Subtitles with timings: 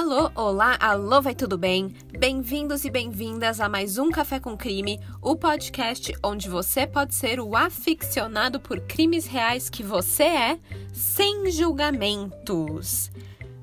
[0.00, 1.94] Alô, olá, alô, vai tudo bem?
[2.18, 7.38] Bem-vindos e bem-vindas a mais um Café com Crime, o podcast onde você pode ser
[7.38, 10.58] o aficionado por crimes reais que você é,
[10.90, 13.10] sem julgamentos.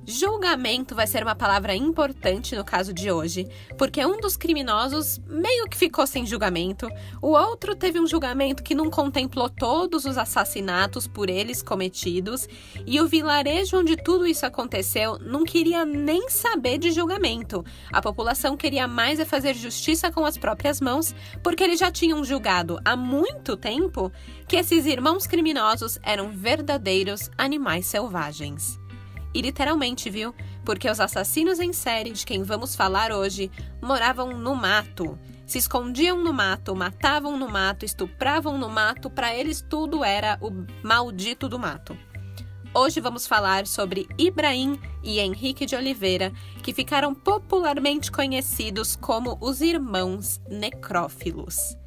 [0.10, 3.46] Julgamento vai ser uma palavra importante no caso de hoje,
[3.78, 6.88] porque um dos criminosos meio que ficou sem julgamento,
[7.22, 12.48] o outro teve um julgamento que não contemplou todos os assassinatos por eles cometidos,
[12.86, 17.66] e o vilarejo onde tudo isso aconteceu não queria nem saber de julgamento.
[17.92, 21.14] A população queria mais é fazer justiça com as próprias mãos,
[21.44, 24.10] porque eles já tinham julgado há muito tempo
[24.48, 28.80] que esses irmãos criminosos eram verdadeiros animais selvagens.
[29.38, 30.34] E literalmente, viu?
[30.66, 35.16] Porque os assassinos em série de quem vamos falar hoje moravam no mato.
[35.46, 40.50] Se escondiam no mato, matavam no mato, estupravam no mato, para eles tudo era o
[40.82, 41.96] maldito do mato.
[42.74, 49.62] Hoje vamos falar sobre Ibrahim e Henrique de Oliveira, que ficaram popularmente conhecidos como os
[49.62, 51.78] irmãos necrófilos.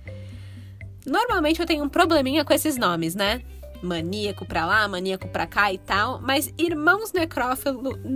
[1.04, 3.42] Normalmente eu tenho um probleminha com esses nomes, né?
[3.82, 7.98] Maníaco pra lá, maníaco pra cá e tal, mas irmãos necrófilos.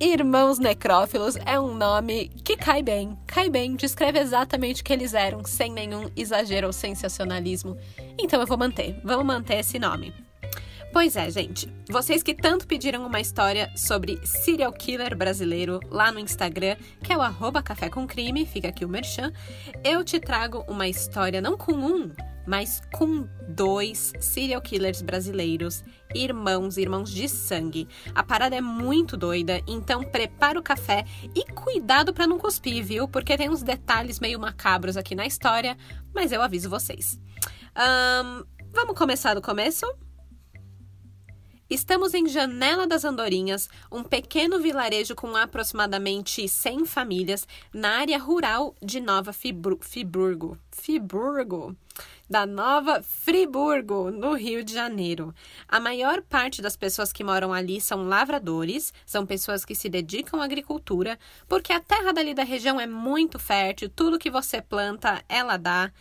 [0.00, 5.14] irmãos necrófilos é um nome que cai bem, cai bem, descreve exatamente o que eles
[5.14, 7.76] eram, sem nenhum exagero ou sensacionalismo.
[8.18, 10.12] Então eu vou manter, vamos manter esse nome.
[10.94, 11.68] Pois é, gente.
[11.90, 17.16] Vocês que tanto pediram uma história sobre serial killer brasileiro lá no Instagram, que é
[17.16, 19.32] o arroba café com crime, fica aqui o merchan,
[19.82, 22.12] eu te trago uma história não com um,
[22.46, 25.82] mas com dois serial killers brasileiros,
[26.14, 27.88] irmãos, irmãos de sangue.
[28.14, 33.08] A parada é muito doida, então prepara o café e cuidado para não cuspir, viu?
[33.08, 35.76] Porque tem uns detalhes meio macabros aqui na história,
[36.14, 37.18] mas eu aviso vocês.
[37.76, 39.86] Um, vamos começar do começo?
[41.68, 48.74] Estamos em Janela das Andorinhas, um pequeno vilarejo com aproximadamente 100 famílias na área rural
[48.82, 50.58] de Nova Fibru Friburgo.
[50.70, 51.74] Friburgo
[52.28, 55.34] da Nova Friburgo, no Rio de Janeiro.
[55.68, 60.40] A maior parte das pessoas que moram ali são lavradores, são pessoas que se dedicam
[60.40, 65.22] à agricultura, porque a terra dali da região é muito fértil, tudo que você planta,
[65.28, 65.92] ela dá.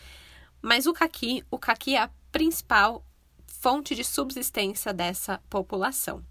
[0.62, 3.06] Mas o caqui, o caqui é a principal
[3.64, 6.22] fonte de subsistência dessa população.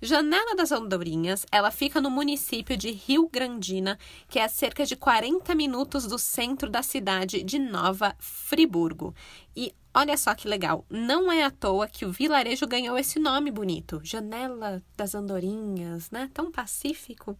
[0.00, 3.98] Janela das Andorinhas, ela fica no município de Rio Grandina,
[4.28, 9.12] que é a cerca de 40 minutos do centro da cidade de Nova Friburgo.
[9.56, 13.50] E olha só que legal, não é à toa que o vilarejo ganhou esse nome
[13.50, 16.30] bonito, Janela das Andorinhas, né?
[16.32, 17.36] Tão pacífico.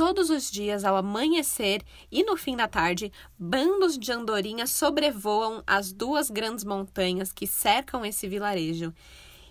[0.00, 5.92] Todos os dias, ao amanhecer e no fim da tarde, bandos de andorinhas sobrevoam as
[5.92, 8.94] duas grandes montanhas que cercam esse vilarejo.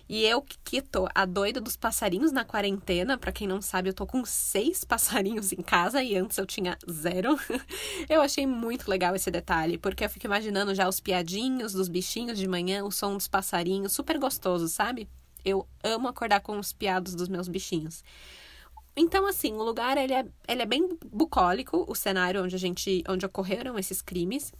[0.08, 3.94] E eu que tô a doida dos passarinhos na quarentena, para quem não sabe, eu
[3.94, 7.38] tô com seis passarinhos em casa e antes eu tinha zero.
[8.10, 12.36] eu achei muito legal esse detalhe, porque eu fico imaginando já os piadinhos dos bichinhos
[12.36, 15.08] de manhã, o som dos passarinhos, super gostoso, sabe?
[15.44, 18.02] Eu amo acordar com os piados dos meus bichinhos.
[18.96, 23.04] Então, assim, o lugar ele é, ele é bem bucólico, o cenário onde a gente.
[23.08, 24.52] onde ocorreram esses crimes.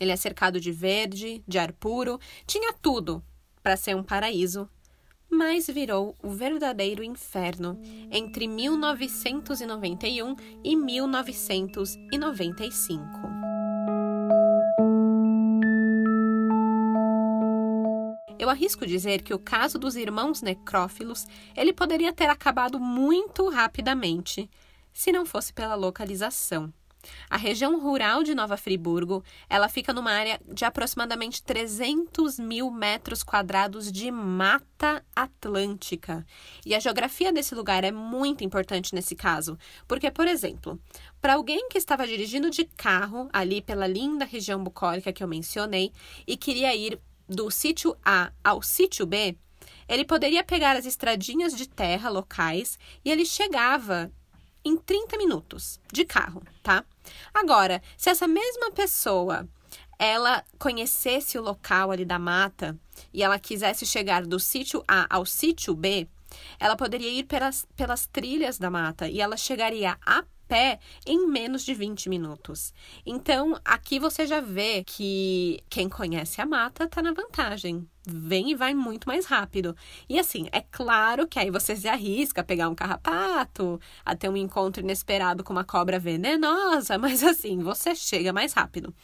[0.00, 3.22] Ele é cercado de verde, de ar puro, tinha tudo
[3.62, 4.66] para ser um paraíso,
[5.28, 7.78] mas virou o verdadeiro inferno
[8.10, 13.47] entre 1991 e 1995.
[18.38, 21.26] Eu arrisco dizer que o caso dos irmãos necrófilos,
[21.56, 24.48] ele poderia ter acabado muito rapidamente,
[24.92, 26.72] se não fosse pela localização.
[27.30, 33.22] A região rural de Nova Friburgo, ela fica numa área de aproximadamente 300 mil metros
[33.22, 36.26] quadrados de mata atlântica.
[36.64, 40.78] E a geografia desse lugar é muito importante nesse caso, porque, por exemplo,
[41.20, 45.92] para alguém que estava dirigindo de carro ali pela linda região bucólica que eu mencionei
[46.26, 49.36] e queria ir do sítio A ao sítio B,
[49.88, 54.10] ele poderia pegar as estradinhas de terra locais e ele chegava
[54.64, 56.84] em 30 minutos de carro, tá?
[57.32, 59.48] Agora, se essa mesma pessoa
[59.98, 62.78] ela conhecesse o local ali da mata
[63.12, 66.06] e ela quisesse chegar do sítio A ao sítio B,
[66.60, 71.64] ela poderia ir pelas, pelas trilhas da mata e ela chegaria a pé em menos
[71.64, 72.72] de 20 minutos.
[73.04, 77.86] Então, aqui você já vê que quem conhece a mata está na vantagem.
[78.06, 79.76] Vem e vai muito mais rápido.
[80.08, 84.30] E assim, é claro que aí você se arrisca a pegar um carrapato, a ter
[84.30, 88.94] um encontro inesperado com uma cobra venenosa, mas assim, você chega mais rápido.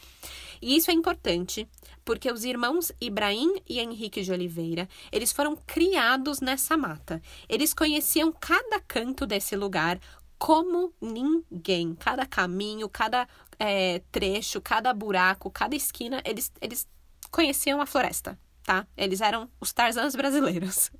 [0.62, 1.68] E isso é importante,
[2.04, 7.20] porque os irmãos Ibrahim e Henrique de Oliveira, eles foram criados nessa mata.
[7.48, 10.00] Eles conheciam cada canto desse lugar
[10.38, 11.94] como ninguém.
[11.94, 13.28] Cada caminho, cada
[13.58, 16.88] é, trecho, cada buraco, cada esquina, eles, eles
[17.30, 18.86] conheciam a floresta, tá?
[18.96, 20.90] Eles eram os Tarzans brasileiros.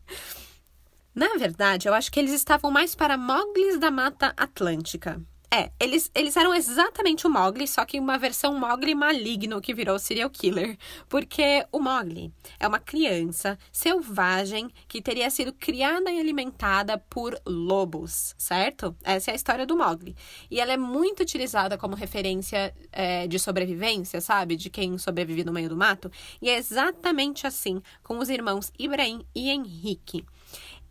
[1.15, 5.23] Na verdade, eu acho que eles estavam mais para Moglis da Mata Atlântica.
[5.51, 9.99] É, eles, eles eram exatamente o Mogli, só que uma versão Mogli maligno que virou
[9.99, 10.77] serial killer.
[11.09, 18.35] Porque o Mogli é uma criança selvagem que teria sido criada e alimentada por lobos,
[18.37, 18.97] certo?
[19.05, 20.17] Essa é a história do Mogli.
[20.51, 24.57] E ela é muito utilizada como referência é, de sobrevivência, sabe?
[24.57, 26.11] De quem sobrevive no meio do mato.
[26.43, 30.25] E é exatamente assim com os irmãos Ibrahim e Henrique.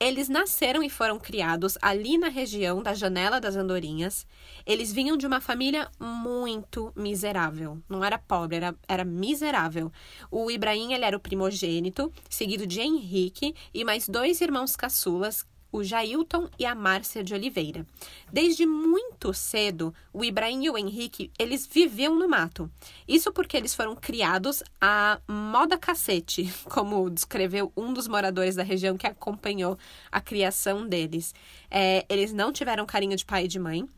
[0.03, 4.27] Eles nasceram e foram criados ali na região da Janela das Andorinhas.
[4.65, 7.81] Eles vinham de uma família muito miserável.
[7.87, 9.89] Não era pobre, era, era miserável.
[10.29, 15.83] O Ibrahim ele era o primogênito, seguido de Henrique e mais dois irmãos caçulas o
[15.83, 17.85] Jailton e a Márcia de Oliveira.
[18.31, 22.71] Desde muito cedo, o Ibrahim e o Henrique, eles viviam no mato.
[23.07, 28.95] Isso porque eles foram criados a moda cacete, como descreveu um dos moradores da região
[28.95, 29.75] que acompanhou
[30.11, 31.33] a criação deles.
[31.71, 33.89] É, eles não tiveram carinho de pai e de mãe.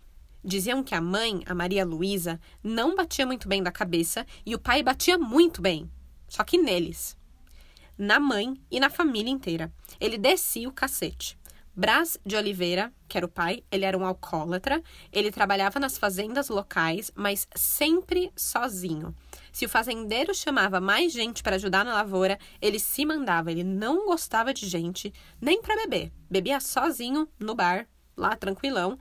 [0.42, 4.60] Diziam que a mãe, a Maria Luísa, não batia muito bem da cabeça e o
[4.60, 5.89] pai batia muito bem,
[6.30, 7.18] só que neles.
[7.98, 9.74] Na mãe e na família inteira.
[10.00, 11.38] Ele descia o cacete.
[11.77, 14.81] Brás de Oliveira, que era o pai, ele era um alcoólatra,
[15.12, 19.13] ele trabalhava nas fazendas locais, mas sempre sozinho.
[19.51, 24.06] Se o fazendeiro chamava mais gente para ajudar na lavoura, ele se mandava, ele não
[24.06, 26.13] gostava de gente, nem para beber.
[26.31, 27.86] Bebia sozinho no bar,
[28.16, 28.98] lá tranquilão,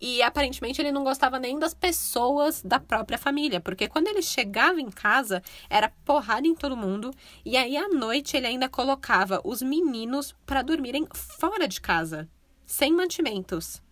[0.00, 4.80] e aparentemente ele não gostava nem das pessoas da própria família, porque quando ele chegava
[4.80, 7.12] em casa, era porrada em todo mundo,
[7.44, 12.28] e aí à noite ele ainda colocava os meninos para dormirem fora de casa,
[12.64, 13.82] sem mantimentos.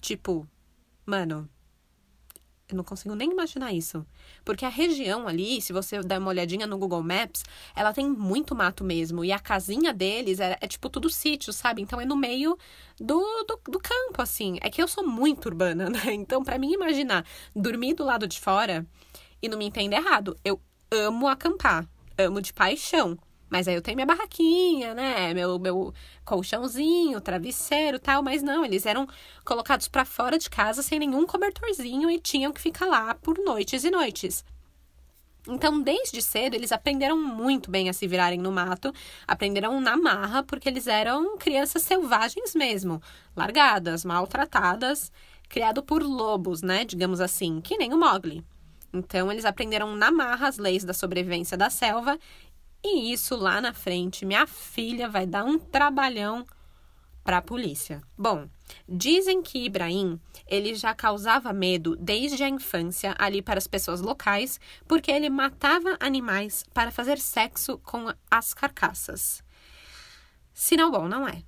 [0.00, 0.48] Tipo,
[1.04, 1.48] mano,
[2.72, 4.04] eu não consigo nem imaginar isso.
[4.44, 8.54] Porque a região ali, se você der uma olhadinha no Google Maps, ela tem muito
[8.54, 9.24] mato mesmo.
[9.24, 11.82] E a casinha deles é, é tipo tudo sítio, sabe?
[11.82, 12.56] Então é no meio
[12.98, 14.58] do, do, do, campo, assim.
[14.60, 16.12] É que eu sou muito urbana, né?
[16.12, 17.24] Então, para mim imaginar
[17.54, 18.86] dormir do lado de fora,
[19.42, 20.60] e não me entenda errado, eu
[20.90, 21.86] amo acampar.
[22.16, 23.18] Amo de paixão.
[23.52, 25.34] Mas aí eu tenho minha barraquinha, né?
[25.34, 25.92] Meu, meu
[26.24, 28.22] colchãozinho, travesseiro tal.
[28.22, 29.06] Mas não, eles eram
[29.44, 33.84] colocados para fora de casa sem nenhum cobertorzinho e tinham que ficar lá por noites
[33.84, 34.42] e noites.
[35.46, 38.90] Então, desde cedo, eles aprenderam muito bem a se virarem no mato,
[39.28, 43.02] aprenderam na marra, porque eles eram crianças selvagens mesmo,
[43.36, 45.12] largadas, maltratadas,
[45.46, 46.86] criado por lobos, né?
[46.86, 48.42] Digamos assim, que nem o Mogli.
[48.94, 52.18] Então, eles aprenderam na marra as leis da sobrevivência da selva
[52.84, 56.44] e isso lá na frente, minha filha vai dar um trabalhão
[57.22, 58.02] para a polícia.
[58.18, 58.48] Bom,
[58.88, 64.58] dizem que Ibrahim ele já causava medo desde a infância ali para as pessoas locais,
[64.88, 69.42] porque ele matava animais para fazer sexo com as carcaças.
[70.52, 71.42] Sinal bom, não é?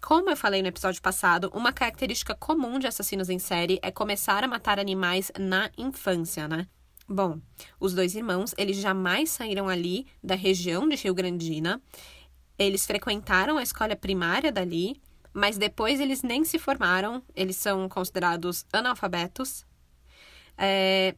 [0.00, 4.42] Como eu falei no episódio passado, uma característica comum de assassinos em série é começar
[4.42, 6.66] a matar animais na infância, né?
[7.12, 7.40] Bom,
[7.80, 11.82] os dois irmãos, eles jamais saíram ali da região de Rio Grandina.
[12.56, 15.02] Eles frequentaram a escola primária dali,
[15.32, 17.20] mas depois eles nem se formaram.
[17.34, 19.66] Eles são considerados analfabetos.
[20.56, 21.16] É,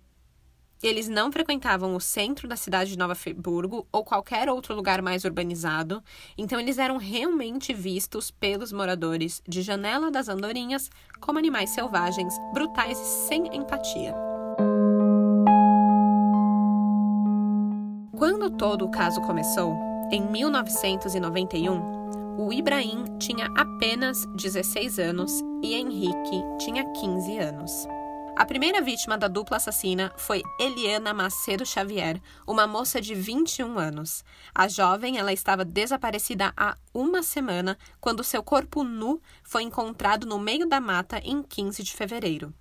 [0.82, 5.24] eles não frequentavam o centro da cidade de Nova Friburgo ou qualquer outro lugar mais
[5.24, 6.02] urbanizado,
[6.38, 12.98] então eles eram realmente vistos pelos moradores de Janela das Andorinhas como animais selvagens, brutais
[12.98, 14.31] e sem empatia.
[18.22, 19.74] Quando todo o caso começou,
[20.12, 27.72] em 1991, o Ibrahim tinha apenas 16 anos e Henrique tinha 15 anos.
[28.36, 34.24] A primeira vítima da dupla assassina foi Eliana Macedo Xavier, uma moça de 21 anos.
[34.54, 40.38] A jovem ela estava desaparecida há uma semana quando seu corpo nu foi encontrado no
[40.38, 42.54] meio da mata em 15 de fevereiro.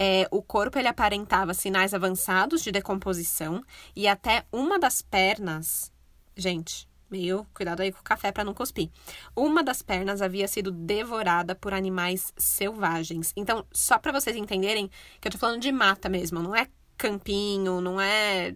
[0.00, 3.64] É, o corpo ele aparentava sinais avançados de decomposição
[3.96, 5.90] e até uma das pernas,
[6.36, 8.90] gente, meio cuidado aí com o café para não cuspir.
[9.34, 13.32] Uma das pernas havia sido devorada por animais selvagens.
[13.36, 14.88] Então, só para vocês entenderem
[15.20, 18.54] que eu tô falando de mata mesmo, não é campinho, não é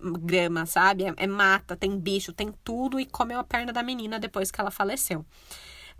[0.00, 1.04] grama, sabe?
[1.04, 4.60] É, é mata, tem bicho, tem tudo e comeu a perna da menina depois que
[4.60, 5.24] ela faleceu.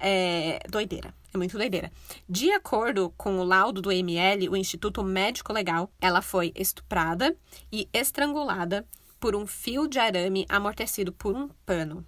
[0.02, 1.14] É doideira.
[1.32, 1.92] É muito doideira.
[2.28, 7.36] De acordo com o laudo do ML, o Instituto Médico Legal, ela foi estuprada
[7.70, 8.86] e estrangulada
[9.20, 12.04] por um fio de arame amortecido por um pano.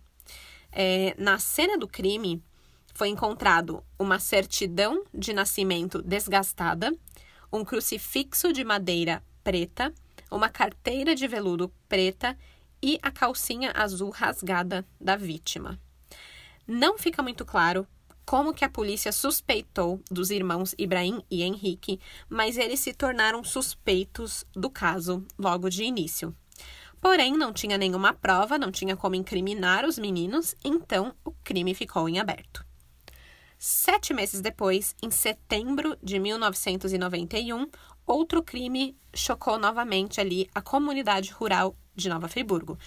[0.73, 2.43] É, na cena do crime,
[2.95, 6.93] foi encontrado uma certidão de nascimento desgastada,
[7.53, 9.93] um crucifixo de madeira preta,
[10.31, 12.37] uma carteira de veludo preta
[12.83, 15.79] e a calcinha azul rasgada da vítima.
[16.67, 17.87] Não fica muito claro
[18.25, 24.45] como que a polícia suspeitou dos irmãos Ibrahim e Henrique, mas eles se tornaram suspeitos
[24.55, 26.35] do caso logo de início.
[27.01, 32.09] Porém, não tinha nenhuma prova, não tinha como incriminar os meninos, então o crime ficou
[32.09, 32.65] em aberto.
[33.59, 37.69] Sete meses depois, em setembro de 1991,
[38.07, 42.79] outro crime chocou novamente ali a comunidade rural de Nova Friburgo.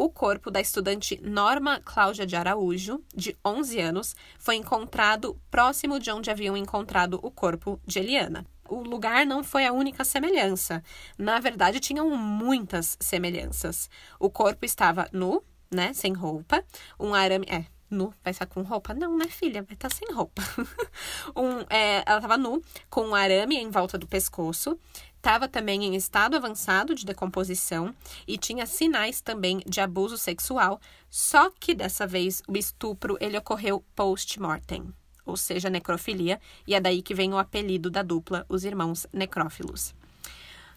[0.00, 6.10] O corpo da estudante Norma Cláudia de Araújo, de 11 anos, foi encontrado próximo de
[6.10, 8.46] onde haviam encontrado o corpo de Eliana.
[8.66, 10.82] O lugar não foi a única semelhança.
[11.18, 13.90] Na verdade, tinham muitas semelhanças.
[14.18, 16.64] O corpo estava nu, né, sem roupa,
[16.98, 18.94] um arame, é, nu, vai estar com roupa?
[18.94, 19.62] Não, né, filha?
[19.62, 20.42] Vai estar sem roupa.
[21.36, 24.78] um, é, ela estava nu, com um arame em volta do pescoço,
[25.16, 27.94] estava também em estado avançado de decomposição
[28.26, 30.80] e tinha sinais também de abuso sexual,
[31.10, 34.92] só que dessa vez o estupro ele ocorreu post-mortem,
[35.26, 39.94] ou seja, necrofilia, e é daí que vem o apelido da dupla, os irmãos necrófilos.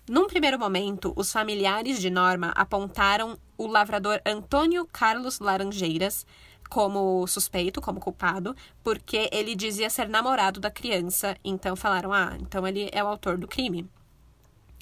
[0.09, 6.27] Num primeiro momento, os familiares de Norma apontaram o lavrador Antônio Carlos Laranjeiras,
[6.69, 11.37] como suspeito, como culpado, porque ele dizia ser namorado da criança.
[11.43, 13.89] Então falaram: ah, então ele é o autor do crime.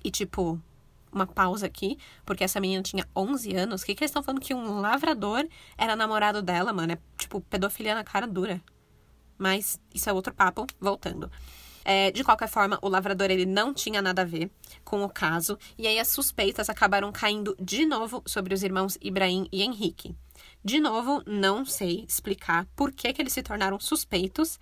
[0.04, 0.60] E tipo,
[1.12, 3.82] uma pausa aqui, porque essa menina tinha 11 anos.
[3.82, 5.48] O que, que eles estão falando que um lavrador
[5.78, 6.94] era namorado dela, mano?
[6.94, 8.62] É tipo pedofilia na cara dura.
[9.38, 11.30] Mas isso é outro papo, voltando.
[11.84, 14.52] É, de qualquer forma, o lavrador ele não tinha nada a ver
[14.84, 19.48] com o caso, e aí as suspeitas acabaram caindo de novo sobre os irmãos Ibrahim
[19.52, 20.16] e Henrique.
[20.64, 24.60] De novo, não sei explicar por que, que eles se tornaram suspeitos,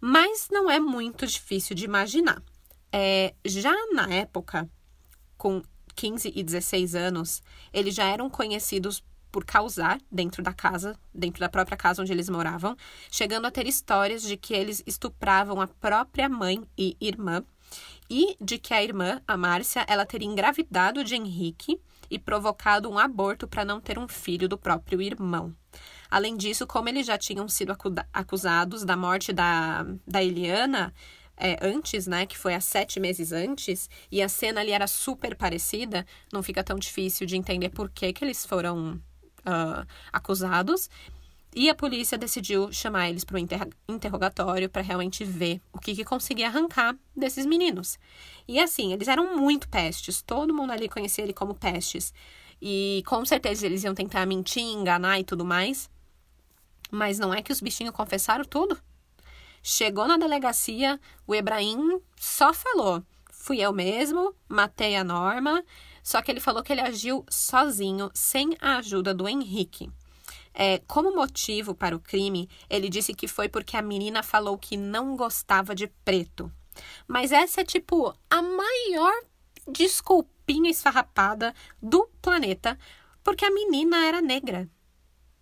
[0.00, 2.42] mas não é muito difícil de imaginar.
[2.90, 4.68] É, já na época,
[5.36, 5.62] com
[5.94, 7.42] 15 e 16 anos,
[7.72, 12.28] eles já eram conhecidos por causar dentro da casa, dentro da própria casa onde eles
[12.28, 12.76] moravam,
[13.10, 17.44] chegando a ter histórias de que eles estupravam a própria mãe e irmã
[18.08, 21.78] e de que a irmã, a Márcia, ela teria engravidado de Henrique
[22.10, 25.54] e provocado um aborto para não ter um filho do próprio irmão.
[26.10, 27.76] Além disso, como eles já tinham sido
[28.12, 30.94] acusados da morte da, da Eliana
[31.36, 35.36] é, antes, né, que foi há sete meses antes, e a cena ali era super
[35.36, 39.00] parecida, não fica tão difícil de entender por que, que eles foram
[39.40, 40.90] uh, acusados.
[41.58, 45.92] E a polícia decidiu chamar eles para o inter interrogatório para realmente ver o que,
[45.92, 47.98] que conseguia arrancar desses meninos.
[48.46, 52.14] E assim, eles eram muito pestes, todo mundo ali conhecia ele como pestes.
[52.62, 55.90] E com certeza eles iam tentar mentir, enganar e tudo mais.
[56.92, 58.78] Mas não é que os bichinhos confessaram tudo?
[59.60, 65.64] Chegou na delegacia, o Ebrahim só falou: fui eu mesmo, matei a Norma.
[66.04, 69.90] Só que ele falou que ele agiu sozinho, sem a ajuda do Henrique.
[70.54, 74.76] É, como motivo para o crime, ele disse que foi porque a menina falou que
[74.76, 76.52] não gostava de preto.
[77.06, 79.12] Mas essa é tipo a maior
[79.66, 82.78] desculpinha esfarrapada do planeta,
[83.22, 84.68] porque a menina era negra.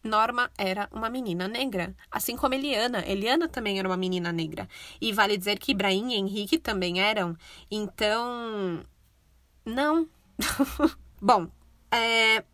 [0.02, 3.04] Norma era uma menina negra, assim como Eliana.
[3.06, 4.68] Eliana também era uma menina negra.
[5.00, 7.36] E vale dizer que Ibrahim e Henrique também eram.
[7.70, 8.82] Então,
[9.64, 10.08] não.
[11.20, 11.50] Bom,
[11.90, 12.44] é,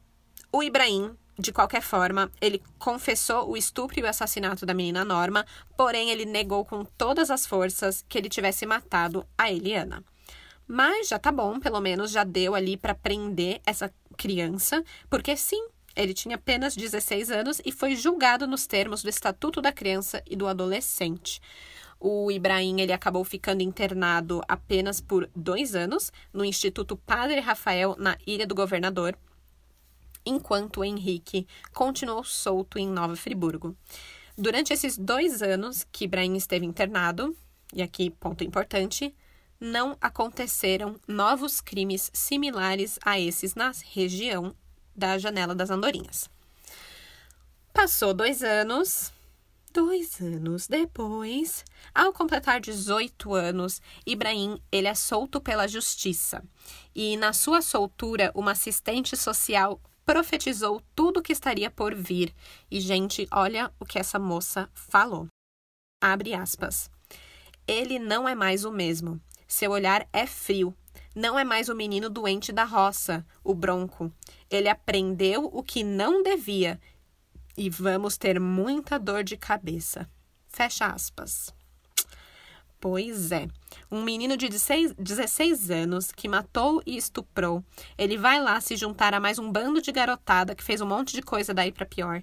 [0.50, 5.44] o Ibrahim de qualquer forma, ele confessou o estupro e o assassinato da menina Norma,
[5.76, 10.04] porém ele negou com todas as forças que ele tivesse matado a Eliana.
[10.66, 15.66] Mas já tá bom, pelo menos já deu ali para prender essa criança, porque sim,
[15.96, 20.36] ele tinha apenas 16 anos e foi julgado nos termos do Estatuto da Criança e
[20.36, 21.40] do Adolescente.
[21.98, 28.16] O Ibrahim ele acabou ficando internado apenas por dois anos no Instituto Padre Rafael, na
[28.26, 29.16] Ilha do Governador,
[30.24, 33.76] enquanto Henrique continuou solto em Nova Friburgo.
[34.36, 37.36] Durante esses dois anos que Ibrahim esteve internado,
[37.74, 39.14] e aqui ponto importante,
[39.60, 44.56] não aconteceram novos crimes similares a esses na região
[44.94, 46.28] da Janela das Andorinhas.
[47.72, 49.12] Passou dois anos.
[49.72, 51.64] Dois anos depois,
[51.94, 56.44] ao completar 18 anos, Ibrahim ele é solto pela justiça.
[56.94, 62.34] E na sua soltura, uma assistente social profetizou tudo o que estaria por vir.
[62.70, 65.26] E, gente, olha o que essa moça falou.
[66.02, 66.90] Abre aspas.
[67.66, 69.20] Ele não é mais o mesmo.
[69.46, 70.74] Seu olhar é frio.
[71.14, 74.12] Não é mais o menino doente da roça, o bronco.
[74.50, 76.80] Ele aprendeu o que não devia
[77.56, 80.08] e vamos ter muita dor de cabeça.
[80.48, 81.54] Fecha aspas.
[82.82, 83.46] Pois é.
[83.88, 87.62] Um menino de 16, 16, anos que matou e estuprou.
[87.96, 91.12] Ele vai lá se juntar a mais um bando de garotada que fez um monte
[91.12, 92.20] de coisa daí para pior.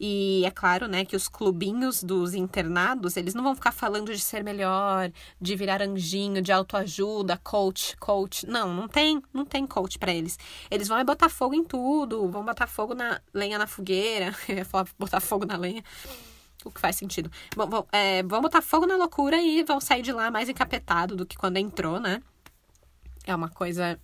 [0.00, 4.18] E é claro, né, que os clubinhos dos internados, eles não vão ficar falando de
[4.18, 8.46] ser melhor, de virar anjinho, de autoajuda, coach, coach.
[8.46, 10.38] Não, não tem, não tem coach para eles.
[10.70, 14.34] Eles vão botar fogo em tudo, vão botar fogo na lenha na fogueira,
[14.98, 15.84] botar fogo na lenha
[16.68, 17.30] o que faz sentido.
[17.56, 21.16] Bom, vão, é, vão botar fogo na loucura e vão sair de lá mais encapetado
[21.16, 22.22] do que quando entrou, né?
[23.24, 24.00] É uma coisa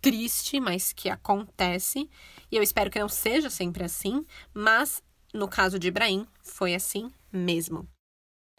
[0.00, 2.10] triste, mas que acontece.
[2.50, 7.10] E eu espero que não seja sempre assim, mas no caso de Ibrahim, foi assim
[7.32, 7.88] mesmo.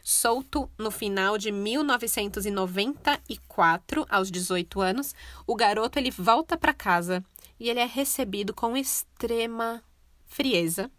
[0.02, 5.14] Solto no final de 1994, aos 18 anos,
[5.46, 7.24] o garoto ele volta para casa
[7.58, 9.82] e ele é recebido com extrema
[10.26, 10.90] frieza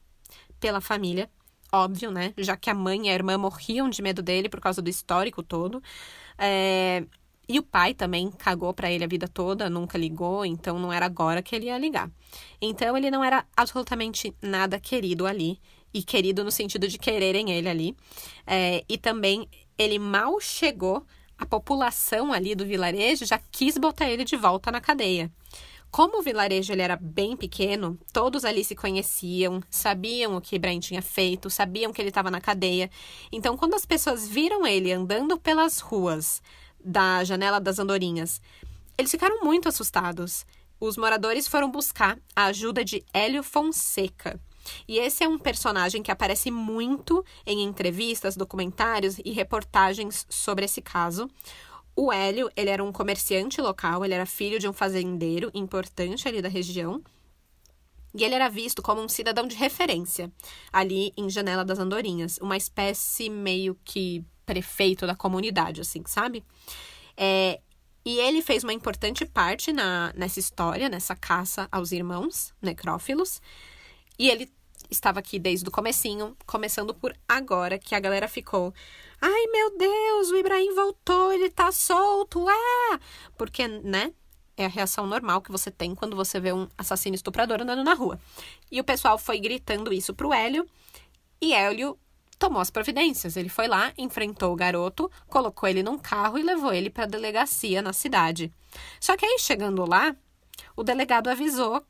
[0.59, 1.29] pela família
[1.75, 2.33] óbvio, né?
[2.37, 5.43] Já que a mãe e a irmã morriam de medo dele por causa do histórico
[5.43, 5.81] todo.
[6.37, 7.03] É...
[7.47, 11.05] E o pai também cagou para ele a vida toda, nunca ligou, então não era
[11.05, 12.09] agora que ele ia ligar.
[12.59, 15.59] Então ele não era absolutamente nada querido ali,
[15.93, 17.95] e querido no sentido de quererem ele ali.
[18.47, 18.83] É...
[18.89, 21.05] e também ele mal chegou,
[21.37, 25.31] a população ali do vilarejo já quis botar ele de volta na cadeia.
[25.91, 30.79] Como o vilarejo ele era bem pequeno, todos ali se conheciam, sabiam o que Ibrahim
[30.79, 32.89] tinha feito, sabiam que ele estava na cadeia.
[33.31, 36.41] Então, quando as pessoas viram ele andando pelas ruas
[36.83, 38.41] da Janela das Andorinhas,
[38.97, 40.45] eles ficaram muito assustados.
[40.79, 44.39] Os moradores foram buscar a ajuda de Hélio Fonseca.
[44.87, 50.81] E esse é um personagem que aparece muito em entrevistas, documentários e reportagens sobre esse
[50.81, 51.29] caso.
[51.95, 56.41] O Hélio, ele era um comerciante local, ele era filho de um fazendeiro importante ali
[56.41, 57.01] da região.
[58.13, 60.31] E ele era visto como um cidadão de referência
[60.71, 66.43] ali em Janela das Andorinhas, uma espécie meio que prefeito da comunidade, assim, sabe?
[67.17, 67.59] É,
[68.05, 73.41] e ele fez uma importante parte na, nessa história, nessa caça aos irmãos necrófilos.
[74.17, 74.49] E ele
[74.89, 78.73] estava aqui desde o comecinho, começando por agora, que a galera ficou
[79.27, 82.45] Ai, meu Deus, o Ibrahim voltou, ele tá solto.
[82.47, 82.99] Ah!
[83.35, 84.13] Porque, né?
[84.55, 87.95] É a reação normal que você tem quando você vê um assassino estuprador andando na
[87.95, 88.19] rua.
[88.71, 90.69] E o pessoal foi gritando isso pro Hélio,
[91.41, 91.97] e Hélio
[92.37, 93.35] tomou as providências.
[93.35, 97.07] Ele foi lá, enfrentou o garoto, colocou ele num carro e levou ele para a
[97.07, 98.53] delegacia na cidade.
[98.99, 100.15] Só que aí, chegando lá,
[100.75, 101.83] o delegado avisou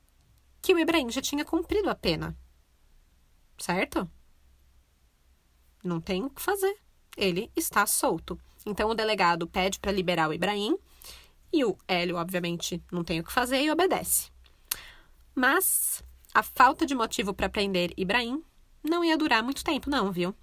[0.62, 2.34] que o Ibrahim já tinha cumprido a pena.
[3.58, 4.10] Certo?
[5.84, 6.85] Não tem o que fazer
[7.16, 8.40] ele está solto.
[8.66, 10.78] Então o delegado pede para liberar o Ibrahim
[11.54, 14.30] e o Hélio, obviamente, não tem o que fazer e obedece.
[15.34, 18.44] Mas a falta de motivo para prender Ibrahim
[18.84, 20.36] não ia durar muito tempo, não, viu?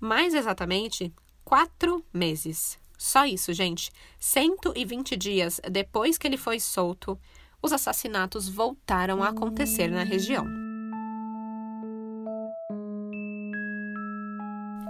[0.00, 1.12] Mais exatamente,
[1.44, 2.78] quatro meses.
[2.96, 3.90] Só isso, gente.
[4.18, 7.18] 120 dias depois que ele foi solto,
[7.60, 10.63] os assassinatos voltaram a acontecer na região.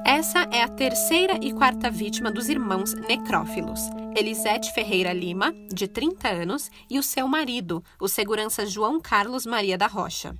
[0.06, 3.80] Essa é a terceira e quarta vítima dos irmãos necrófilos.
[4.14, 9.78] Elisete Ferreira Lima, de 30 anos, e o seu marido, o segurança João Carlos Maria
[9.78, 10.36] da Rocha.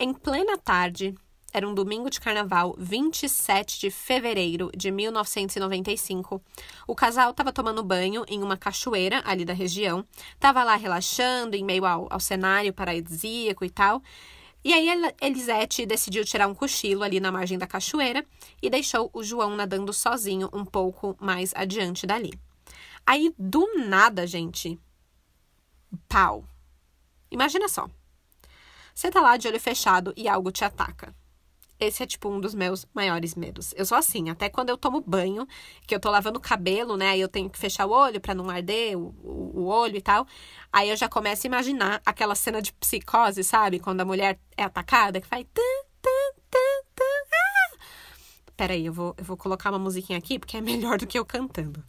[0.00, 1.14] Em plena tarde,
[1.52, 6.42] era um domingo de carnaval, 27 de fevereiro de 1995.
[6.84, 10.04] O casal estava tomando banho em uma cachoeira ali da região.
[10.34, 14.02] Estava lá relaxando em meio ao, ao cenário paradisíaco e tal.
[14.64, 14.88] E aí
[15.20, 18.24] Elisete decidiu tirar um cochilo ali na margem da cachoeira
[18.62, 22.32] e deixou o João nadando sozinho um pouco mais adiante dali.
[23.04, 24.78] Aí, do nada, gente,
[26.08, 26.44] pau.
[27.30, 27.88] Imagina só.
[28.94, 31.14] Você tá lá de olho fechado e algo te ataca.
[31.82, 33.74] Esse é, tipo, um dos meus maiores medos.
[33.76, 35.48] Eu sou assim, até quando eu tomo banho,
[35.84, 37.08] que eu tô lavando o cabelo, né?
[37.08, 40.00] Aí eu tenho que fechar o olho para não arder o, o, o, olho e
[40.00, 40.24] tal.
[40.72, 43.80] Aí eu já começo a imaginar aquela cena de psicose, sabe?
[43.80, 45.44] Quando a mulher é atacada, que faz.
[45.56, 45.82] Ah!
[48.56, 51.24] Peraí, eu vou, eu vou colocar uma musiquinha aqui, porque é melhor do que eu
[51.24, 51.82] cantando.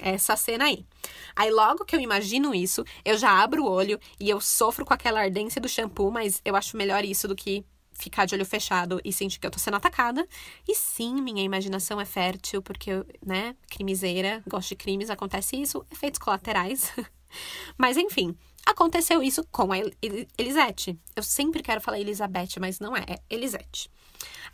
[0.00, 0.86] Essa cena aí.
[1.36, 4.94] Aí logo que eu imagino isso, eu já abro o olho e eu sofro com
[4.94, 9.00] aquela ardência do shampoo, mas eu acho melhor isso do que ficar de olho fechado
[9.04, 10.26] e sentir que eu tô sendo atacada.
[10.68, 16.18] E sim, minha imaginação é fértil, porque né, crimiseira, gosto de crimes, acontece isso, efeitos
[16.18, 16.92] colaterais.
[17.78, 19.76] Mas enfim, Aconteceu isso com a
[20.38, 20.98] Elisete.
[21.14, 23.90] Eu sempre quero falar Elizabeth, mas não é, é Elisete.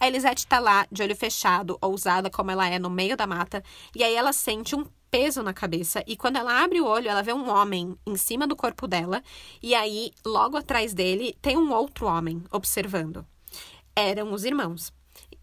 [0.01, 3.63] A Elisete tá lá, de olho fechado, ousada como ela é, no meio da mata,
[3.95, 7.23] e aí ela sente um peso na cabeça, e quando ela abre o olho, ela
[7.23, 9.23] vê um homem em cima do corpo dela,
[9.63, 13.27] e aí, logo atrás dele, tem um outro homem observando.
[13.95, 14.93] Eram os irmãos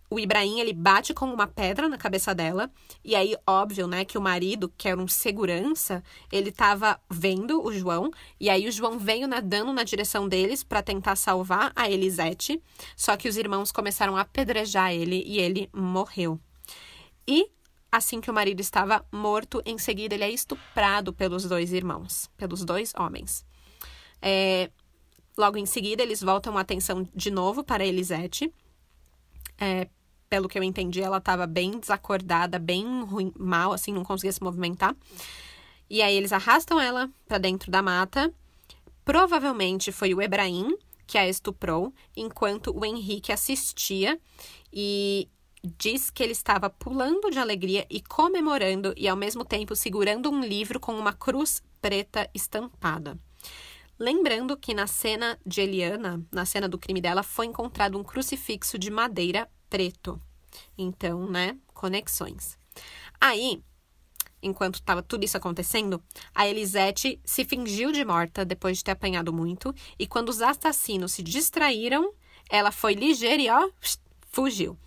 [0.09, 2.71] o Ibrahim ele bate com uma pedra na cabeça dela
[3.03, 7.73] e aí óbvio né que o marido que era um segurança ele estava vendo o
[7.73, 12.61] João e aí o João veio nadando na direção deles para tentar salvar a Elisete
[12.95, 16.39] só que os irmãos começaram a apedrejar ele e ele morreu
[17.27, 17.49] e
[17.97, 22.63] assim que o marido estava morto em seguida ele é estuprado pelos dois irmãos pelos
[22.63, 23.45] dois homens
[24.21, 24.69] é...
[25.37, 28.51] logo em seguida eles voltam a atenção de novo para Elisete
[29.59, 29.87] é,
[30.29, 34.43] pelo que eu entendi, ela estava bem desacordada, bem ruim, mal, assim, não conseguia se
[34.43, 34.95] movimentar.
[35.89, 38.31] E aí eles arrastam ela para dentro da mata.
[39.05, 44.19] Provavelmente foi o Ebrahim que a estuprou, enquanto o Henrique assistia
[44.71, 45.29] e
[45.63, 50.41] diz que ele estava pulando de alegria e comemorando e ao mesmo tempo segurando um
[50.41, 53.17] livro com uma cruz preta estampada.
[53.99, 58.77] Lembrando que na cena de Eliana, na cena do crime dela, foi encontrado um crucifixo
[58.77, 60.21] de madeira preto.
[60.77, 62.57] Então, né, conexões.
[63.19, 63.61] Aí,
[64.41, 66.01] enquanto estava tudo isso acontecendo,
[66.33, 71.13] a Elisete se fingiu de morta depois de ter apanhado muito, e quando os assassinos
[71.13, 72.13] se distraíram,
[72.49, 73.69] ela foi ligeira e ó,
[74.29, 74.77] fugiu.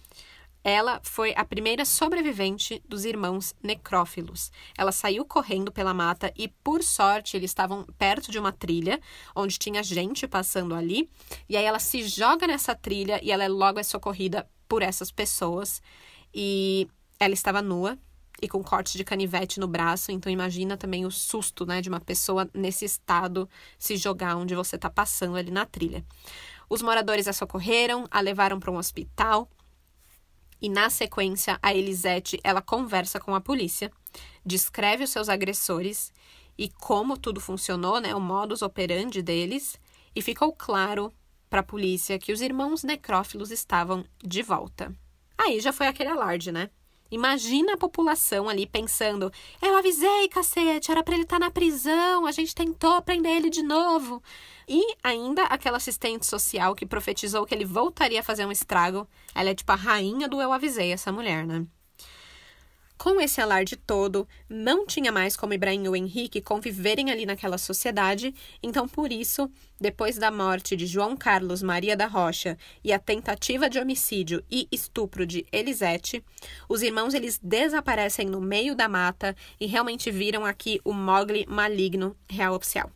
[0.62, 4.52] Ela foi a primeira sobrevivente dos irmãos necrófilos.
[4.76, 9.00] Ela saiu correndo pela mata e, por sorte, eles estavam perto de uma trilha
[9.34, 11.08] onde tinha gente passando ali.
[11.48, 15.80] E aí ela se joga nessa trilha e ela logo é socorrida por essas pessoas.
[16.34, 16.86] E
[17.18, 17.98] ela estava nua
[18.42, 22.00] e com corte de canivete no braço, então imagina também o susto, né, de uma
[22.00, 26.04] pessoa nesse estado se jogar onde você está passando ali na trilha.
[26.68, 29.48] Os moradores a socorreram, a levaram para um hospital.
[30.60, 33.90] E na sequência, a Elisete, ela conversa com a polícia,
[34.44, 36.12] descreve os seus agressores
[36.58, 39.80] e como tudo funcionou, né, o modus operandi deles,
[40.14, 41.12] e ficou claro
[41.48, 44.94] para a polícia que os irmãos necrófilos estavam de volta.
[45.38, 46.68] Aí já foi aquele alarde, né?
[47.10, 52.24] Imagina a população ali pensando: eu avisei, cacete, era para ele estar tá na prisão,
[52.24, 54.22] a gente tentou prender ele de novo.
[54.72, 59.04] E ainda aquela assistente social que profetizou que ele voltaria a fazer um estrago.
[59.34, 61.66] Ela é tipo a rainha do eu avisei, essa mulher, né?
[62.96, 67.58] Com esse alarde todo, não tinha mais como Ibrahim e o Henrique conviverem ali naquela
[67.58, 72.98] sociedade, então por isso, depois da morte de João Carlos Maria da Rocha e a
[72.98, 76.22] tentativa de homicídio e estupro de Elisete,
[76.68, 82.14] os irmãos eles desaparecem no meio da mata e realmente viram aqui o Mogli maligno
[82.28, 82.92] real oficial.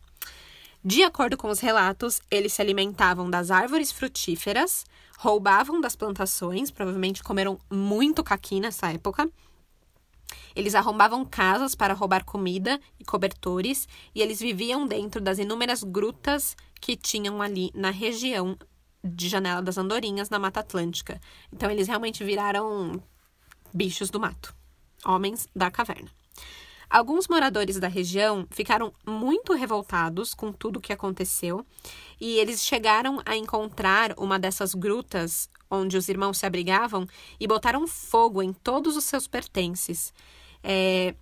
[0.87, 4.85] De acordo com os relatos, eles se alimentavam das árvores frutíferas,
[5.17, 9.27] roubavam das plantações, provavelmente comeram muito caqui nessa época,
[10.55, 16.55] eles arrombavam casas para roubar comida e cobertores, e eles viviam dentro das inúmeras grutas
[16.79, 18.55] que tinham ali na região
[19.03, 21.19] de Janela das Andorinhas, na Mata Atlântica.
[21.51, 23.01] Então, eles realmente viraram
[23.73, 24.55] bichos do mato,
[25.03, 26.11] homens da caverna.
[26.89, 31.65] Alguns moradores da região ficaram muito revoltados com tudo o que aconteceu
[32.19, 37.07] e eles chegaram a encontrar uma dessas grutas onde os irmãos se abrigavam
[37.39, 40.13] e botaram fogo em todos os seus pertences.
[40.63, 41.15] É,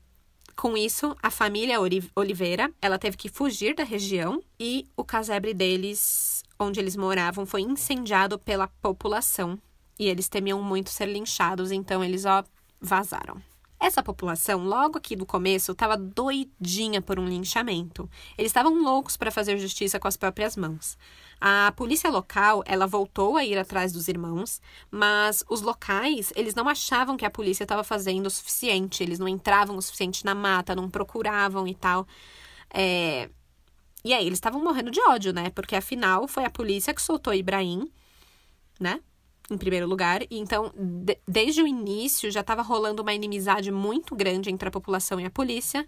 [0.55, 1.79] com isso, a família
[2.15, 7.61] Oliveira, ela teve que fugir da região e o casebre deles, onde eles moravam, foi
[7.61, 9.57] incendiado pela população.
[9.97, 12.43] E eles temiam muito ser linchados, então eles ó
[12.79, 13.41] vazaram.
[13.83, 18.09] Essa população, logo aqui do começo, estava doidinha por um linchamento.
[18.37, 20.97] Eles estavam loucos para fazer justiça com as próprias mãos.
[21.41, 26.69] A polícia local, ela voltou a ir atrás dos irmãos, mas os locais, eles não
[26.69, 30.73] achavam que a polícia estava fazendo o suficiente, eles não entravam o suficiente na mata,
[30.73, 32.07] não procuravam e tal.
[32.73, 33.29] É...
[34.01, 35.49] E aí eles estavam morrendo de ódio, né?
[35.49, 37.91] Porque afinal foi a polícia que soltou Ibrahim,
[38.79, 39.01] né?
[39.49, 40.23] Em primeiro lugar.
[40.23, 44.71] E então, de desde o início já estava rolando uma inimizade muito grande entre a
[44.71, 45.87] população e a polícia.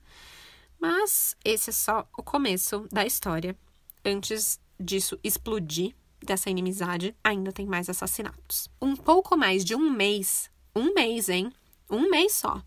[0.79, 3.55] Mas esse é só o começo da história.
[4.03, 8.69] Antes disso explodir, dessa inimizade, ainda tem mais assassinatos.
[8.81, 11.51] Um pouco mais de um mês, um mês, hein?
[11.89, 12.61] Um mês só.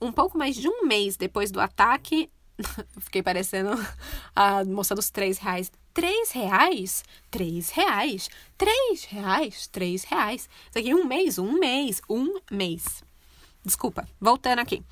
[0.00, 2.30] Um pouco mais de um mês depois do ataque.
[3.00, 3.70] Fiquei parecendo
[4.34, 5.70] a moça dos três reais.
[5.94, 7.04] Três reais?
[7.30, 8.28] Três reais?
[8.58, 9.68] Três reais?
[9.68, 10.48] Três reais.
[10.68, 13.04] Isso aqui é um mês, um mês, um mês.
[13.64, 14.82] Desculpa, voltando aqui.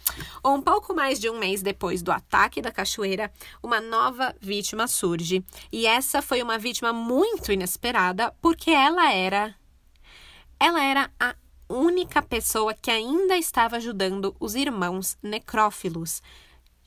[0.45, 5.45] Um pouco mais de um mês depois do ataque da cachoeira, uma nova vítima surge.
[5.73, 9.55] E essa foi uma vítima muito inesperada, porque ela era.
[10.59, 11.35] Ela era a
[11.69, 16.23] única pessoa que ainda estava ajudando os irmãos necrófilos.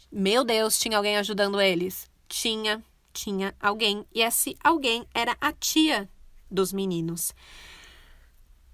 [0.10, 2.10] Meu Deus, tinha alguém ajudando eles?
[2.30, 2.82] Tinha,
[3.16, 4.06] tinha alguém.
[4.14, 6.10] E esse alguém era a tia
[6.52, 7.34] dos meninos.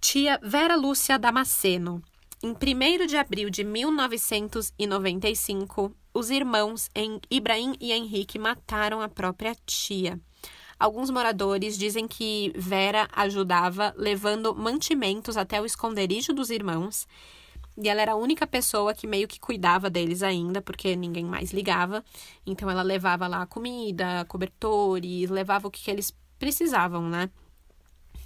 [0.01, 2.01] Tia Vera Lúcia Damasceno.
[2.43, 6.89] Em 1 de abril de 1995, os irmãos
[7.29, 10.19] Ibrahim e Henrique mataram a própria tia.
[10.79, 17.07] Alguns moradores dizem que Vera ajudava levando mantimentos até o esconderijo dos irmãos.
[17.81, 21.51] E ela era a única pessoa que meio que cuidava deles ainda, porque ninguém mais
[21.51, 22.03] ligava.
[22.45, 27.29] Então ela levava lá comida, cobertores, levava o que, que eles precisavam, né?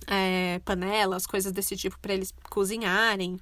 [0.08, 3.40] É, panelas, coisas desse tipo para eles cozinharem.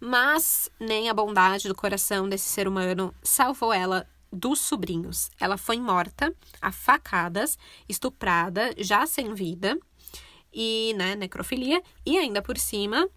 [0.00, 5.30] Mas nem a bondade do coração desse ser humano salvou ela dos sobrinhos.
[5.40, 7.56] Ela foi morta a facadas,
[7.88, 9.78] estuprada, já sem vida,
[10.52, 13.08] e, né, necrofilia, e ainda por cima,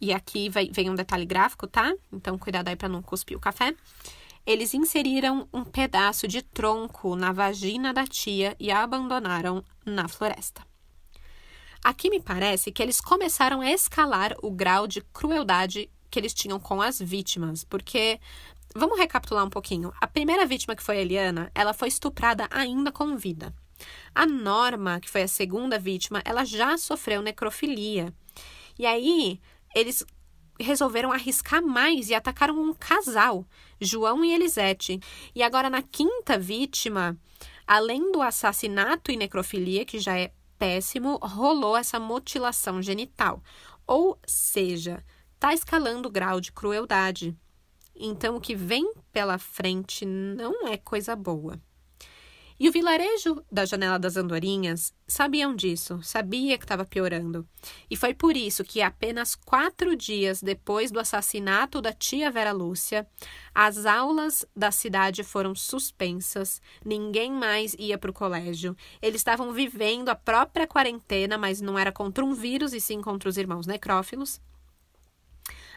[0.00, 1.94] e aqui vem, vem um detalhe gráfico, tá?
[2.12, 3.74] Então, cuidado aí para não cuspir o café.
[4.46, 10.66] Eles inseriram um pedaço de tronco na vagina da tia e a abandonaram na floresta.
[11.84, 16.58] Aqui me parece que eles começaram a escalar o grau de crueldade que eles tinham
[16.58, 18.18] com as vítimas, porque
[18.74, 19.92] Vamos recapitular um pouquinho.
[20.00, 23.52] A primeira vítima, que foi a Eliana, ela foi estuprada ainda com vida.
[24.14, 28.14] A Norma, que foi a segunda vítima, ela já sofreu necrofilia.
[28.78, 29.40] E aí,
[29.74, 30.04] eles
[30.58, 33.46] resolveram arriscar mais e atacaram um casal,
[33.80, 35.00] João e Elisete.
[35.34, 37.16] E agora, na quinta vítima,
[37.66, 43.42] além do assassinato e necrofilia, que já é péssimo, rolou essa mutilação genital.
[43.86, 45.02] Ou seja,
[45.34, 47.34] está escalando o grau de crueldade.
[47.96, 51.60] Então, o que vem pela frente não é coisa boa.
[52.60, 57.48] E o vilarejo da Janela das Andorinhas sabiam disso, sabia que estava piorando.
[57.90, 63.08] E foi por isso que, apenas quatro dias depois do assassinato da tia Vera Lúcia,
[63.54, 68.76] as aulas da cidade foram suspensas, ninguém mais ia para o colégio.
[69.00, 73.30] Eles estavam vivendo a própria quarentena, mas não era contra um vírus e sim contra
[73.30, 74.38] os irmãos necrófilos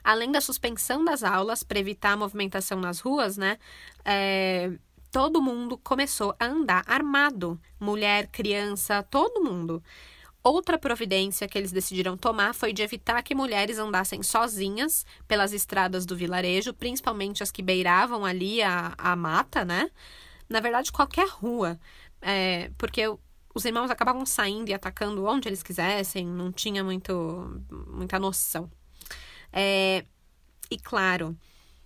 [0.03, 3.57] além da suspensão das aulas para evitar a movimentação nas ruas, né?
[4.03, 4.69] É,
[5.13, 9.81] todo mundo começou a andar armado, mulher, criança, todo mundo.
[10.43, 16.03] Outra providência que eles decidiram tomar foi de evitar que mulheres andassem sozinhas pelas estradas
[16.07, 19.91] do vilarejo, principalmente as que beiravam ali a, a mata, né?
[20.49, 21.79] Na verdade, qualquer rua,
[22.19, 23.03] é, porque
[23.53, 28.67] os irmãos acabavam saindo e atacando onde eles quisessem, não tinha muito, muita noção.
[29.51, 30.05] É,
[30.71, 31.37] e claro,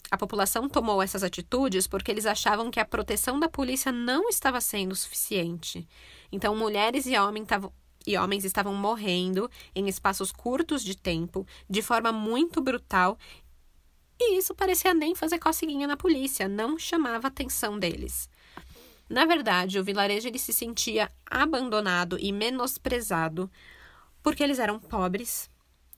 [0.09, 4.61] a população tomou essas atitudes porque eles achavam que a proteção da polícia não estava
[4.61, 5.87] sendo suficiente.
[6.31, 7.73] Então, mulheres e homens estavam
[8.05, 13.17] e homens estavam morrendo em espaços curtos de tempo, de forma muito brutal,
[14.19, 18.29] e isso parecia nem fazer coceguinha na polícia, não chamava a atenção deles.
[19.09, 23.49] Na verdade, o vilarejo ele se sentia abandonado e menosprezado
[24.23, 25.49] porque eles eram pobres,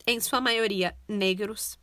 [0.05, 1.79] em sua maioria negros,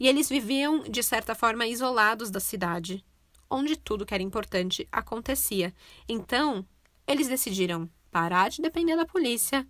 [0.00, 3.04] e eles viviam, de certa forma, isolados da cidade,
[3.50, 5.74] onde tudo que era importante acontecia.
[6.08, 6.66] Então,
[7.06, 9.68] eles decidiram parar de depender da polícia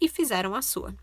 [0.00, 0.96] e fizeram a sua.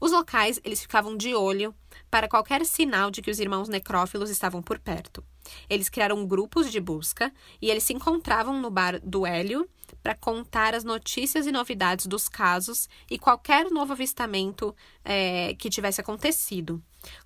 [0.00, 1.74] Os locais, eles ficavam de olho
[2.10, 5.24] para qualquer sinal de que os irmãos necrófilos estavam por perto.
[5.68, 9.68] Eles criaram grupos de busca e eles se encontravam no bar do Hélio
[10.02, 16.00] para contar as notícias e novidades dos casos e qualquer novo avistamento é, que tivesse
[16.00, 16.82] acontecido.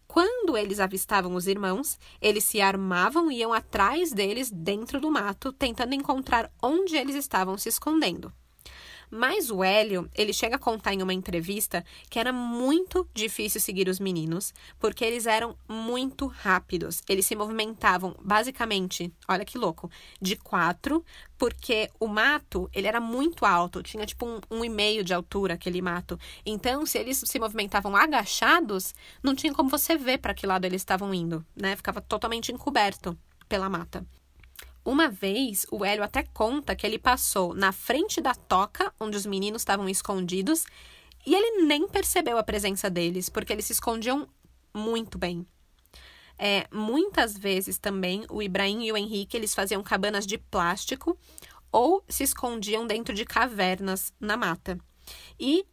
[0.07, 5.53] Quando eles avistavam os irmãos, eles se armavam e iam atrás deles dentro do mato,
[5.53, 8.33] tentando encontrar onde eles estavam se escondendo.
[9.11, 13.89] Mas o Hélio, ele chega a contar em uma entrevista que era muito difícil seguir
[13.89, 17.03] os meninos, porque eles eram muito rápidos.
[17.09, 19.91] Eles se movimentavam basicamente, olha que louco,
[20.21, 21.05] de quatro,
[21.39, 25.55] porque o mato, ele era muito alto, tinha tipo um, um e meio de altura
[25.55, 26.19] aquele mato.
[26.45, 30.81] Então, se eles se movimentavam agachados, não tinha como você ver para que lado eles
[30.83, 31.77] estavam indo, né?
[31.77, 33.17] Ficava totalmente encoberto
[33.49, 34.05] pela mata.
[34.87, 39.27] Uma vez, o Hélio até conta que ele passou na frente da toca onde os
[39.27, 40.65] meninos estavam escondidos
[41.27, 44.29] e ele nem percebeu a presença deles, porque eles se escondiam
[44.73, 45.45] muito bem.
[46.39, 51.19] É, muitas vezes também o Ibrahim e o Henrique eles faziam cabanas de plástico
[51.73, 54.79] ou se escondiam dentro de cavernas na mata.
[55.37, 55.67] E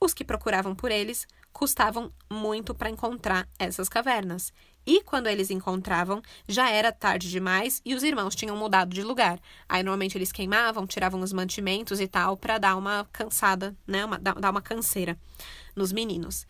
[0.00, 4.52] os que procuravam por eles custavam muito para encontrar essas cavernas.
[4.88, 9.38] E quando eles encontravam, já era tarde demais e os irmãos tinham mudado de lugar.
[9.68, 14.18] Aí normalmente eles queimavam, tiravam os mantimentos e tal para dar uma cansada, né, uma,
[14.18, 15.18] dar uma canseira
[15.76, 16.46] nos meninos.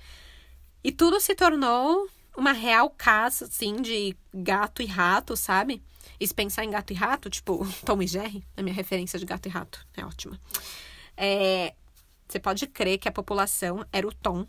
[0.85, 5.83] E tudo se tornou uma real caça assim de gato e rato, sabe?
[6.21, 9.27] E se pensar em gato e rato, tipo Tom e Jerry, a minha referência de
[9.27, 10.41] gato e rato é ótima.
[11.17, 11.75] É,
[12.29, 14.47] você pode crer que a população era o Tom,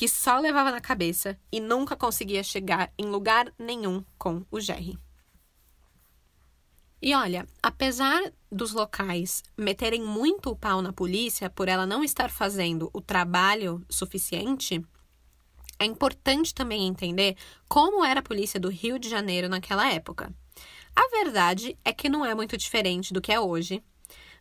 [0.00, 4.98] que só levava na cabeça e nunca conseguia chegar em lugar nenhum com o Jerry.
[7.02, 12.30] E olha, apesar dos locais meterem muito o pau na polícia por ela não estar
[12.30, 14.82] fazendo o trabalho suficiente,
[15.78, 17.36] é importante também entender
[17.68, 20.32] como era a polícia do Rio de Janeiro naquela época.
[20.96, 23.84] A verdade é que não é muito diferente do que é hoje.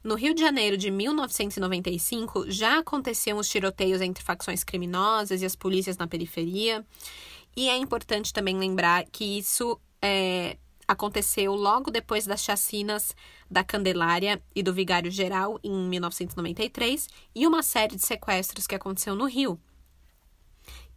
[0.01, 5.55] No Rio de Janeiro de 1995 já aconteciam os tiroteios entre facções criminosas e as
[5.55, 6.85] polícias na periferia.
[7.55, 10.57] E é importante também lembrar que isso é,
[10.87, 13.13] aconteceu logo depois das chacinas
[13.51, 19.15] da Candelária e do Vigário Geral em 1993 e uma série de sequestros que aconteceu
[19.15, 19.59] no Rio.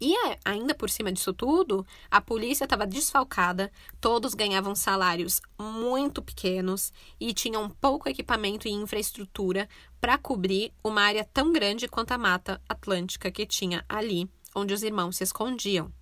[0.04, 6.92] E ainda por cima disso tudo, a polícia estava desfalcada, todos ganhavam salários muito pequenos
[7.20, 9.68] e tinham pouco equipamento e infraestrutura
[10.00, 14.82] para cobrir uma área tão grande quanto a Mata Atlântica que tinha ali, onde os
[14.82, 15.92] irmãos se escondiam.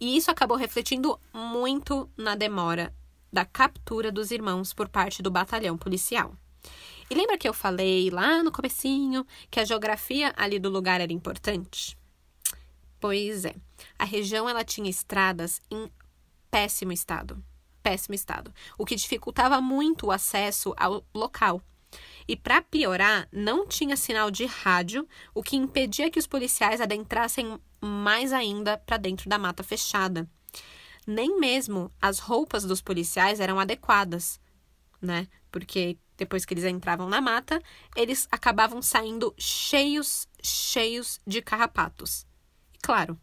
[0.00, 2.94] E isso acabou refletindo muito na demora
[3.30, 6.34] da captura dos irmãos por parte do batalhão policial.
[7.10, 11.12] E lembra que eu falei lá no comecinho que a geografia ali do lugar era
[11.12, 11.98] importante?
[13.00, 13.54] Pois é.
[13.98, 15.90] A região ela tinha estradas em
[16.50, 17.42] péssimo estado.
[17.82, 18.52] Péssimo estado.
[18.76, 21.62] O que dificultava muito o acesso ao local.
[22.26, 27.58] E para piorar, não tinha sinal de rádio, o que impedia que os policiais adentrassem
[27.80, 30.28] mais ainda para dentro da mata fechada.
[31.06, 34.38] Nem mesmo as roupas dos policiais eram adequadas,
[35.00, 35.26] né?
[35.50, 37.62] Porque depois que eles entravam na mata,
[37.96, 42.27] eles acabavam saindo cheios, cheios de carrapatos.
[42.82, 43.18] Claro,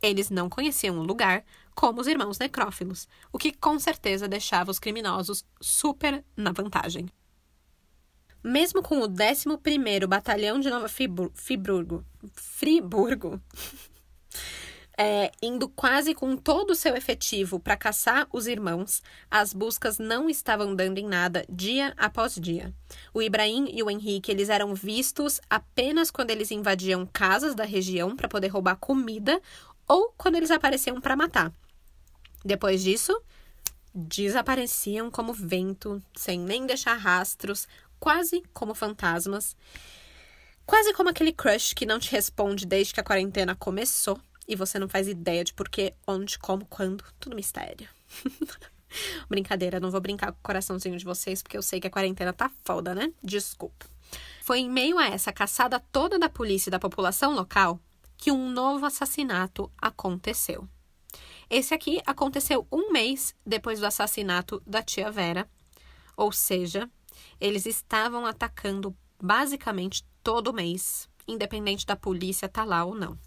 [0.00, 1.44] eles não conheciam o lugar
[1.74, 7.08] como os irmãos necrófilos, o que com certeza deixava os criminosos super na vantagem.
[8.42, 13.40] Mesmo com o 11º Batalhão de Nova Friburgo, Friburgo
[14.96, 20.30] é, indo quase com todo o seu efetivo para caçar os irmãos, as buscas não
[20.30, 22.72] estavam dando em nada dia após dia.
[23.12, 28.14] O Ibrahim e o Henrique eles eram vistos apenas quando eles invadiam casas da região
[28.14, 29.40] para poder roubar comida
[29.86, 31.52] ou quando eles apareciam para matar.
[32.44, 33.20] Depois disso,
[33.94, 37.66] desapareciam como vento, sem nem deixar rastros,
[37.98, 39.56] quase como fantasmas.
[40.66, 44.78] Quase como aquele crush que não te responde desde que a quarentena começou e você
[44.78, 47.04] não faz ideia de porquê, onde, como, quando.
[47.18, 47.88] Tudo mistério.
[49.28, 52.32] Brincadeira, não vou brincar com o coraçãozinho de vocês, porque eu sei que a quarentena
[52.32, 53.12] tá foda, né?
[53.22, 53.86] Desculpa.
[54.42, 57.80] Foi em meio a essa caçada toda da polícia e da população local
[58.16, 60.68] que um novo assassinato aconteceu.
[61.50, 65.48] Esse aqui aconteceu um mês depois do assassinato da tia Vera,
[66.16, 66.88] ou seja,
[67.40, 73.18] eles estavam atacando basicamente todo mês, independente da polícia estar tá lá ou não.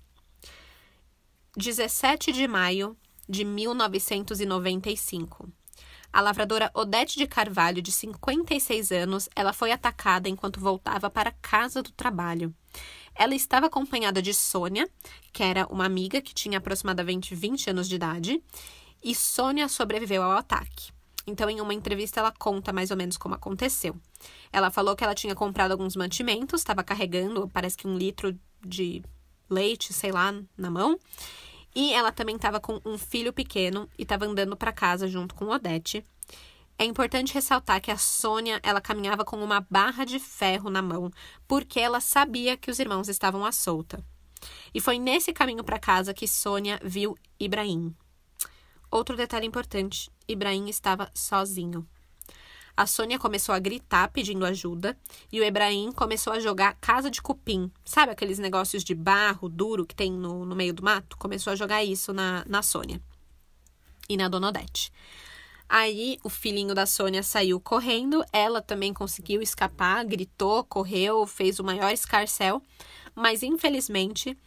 [1.58, 2.96] 17 de maio
[3.28, 5.50] de 1995.
[6.14, 11.82] A lavradora Odete de Carvalho, de 56 anos, ela foi atacada enquanto voltava para casa
[11.82, 12.54] do trabalho.
[13.16, 14.88] Ela estava acompanhada de Sônia,
[15.34, 18.40] que era uma amiga que tinha aproximadamente 20 anos de idade,
[19.04, 20.92] e Sônia sobreviveu ao ataque.
[21.26, 23.96] Então, em uma entrevista, ela conta mais ou menos como aconteceu.
[24.54, 29.02] Ela falou que ela tinha comprado alguns mantimentos, estava carregando, parece que um litro de
[29.50, 31.00] leite, sei lá, na mão.
[31.76, 35.50] E ela também estava com um filho pequeno e estava andando para casa junto com
[35.50, 36.04] Odete.
[36.80, 41.12] É importante ressaltar que a Sônia, ela caminhava com uma barra de ferro na mão,
[41.48, 44.04] porque ela sabia que os irmãos estavam à solta.
[44.74, 47.96] E foi nesse caminho para casa que Sônia viu Ibrahim.
[48.92, 51.88] Outro detalhe importante: Ibrahim estava sozinho.
[52.78, 54.96] A Sônia começou a gritar pedindo ajuda
[55.32, 57.72] e o Ebrahim começou a jogar casa de cupim.
[57.84, 61.18] Sabe aqueles negócios de barro duro que tem no, no meio do mato?
[61.18, 63.02] Começou a jogar isso na, na Sônia
[64.08, 64.92] e na Dona Odete.
[65.68, 71.64] Aí o filhinho da Sônia saiu correndo, ela também conseguiu escapar, gritou, correu, fez o
[71.64, 72.62] maior escarcel,
[73.16, 74.38] mas infelizmente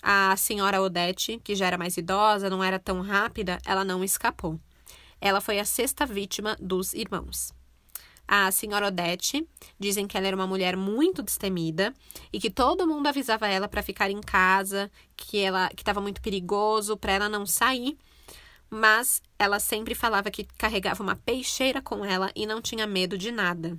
[0.00, 4.60] a senhora Odete, que já era mais idosa, não era tão rápida, ela não escapou.
[5.20, 7.52] Ela foi a sexta vítima dos irmãos.
[8.26, 9.46] A senhora Odete.
[9.78, 11.94] Dizem que ela era uma mulher muito destemida
[12.32, 16.20] e que todo mundo avisava ela para ficar em casa, que ela que estava muito
[16.20, 17.96] perigoso para ela não sair.
[18.70, 23.30] Mas ela sempre falava que carregava uma peixeira com ela e não tinha medo de
[23.30, 23.78] nada.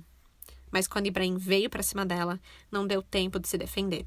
[0.70, 2.40] Mas quando Ibrahim veio para cima dela,
[2.70, 4.06] não deu tempo de se defender.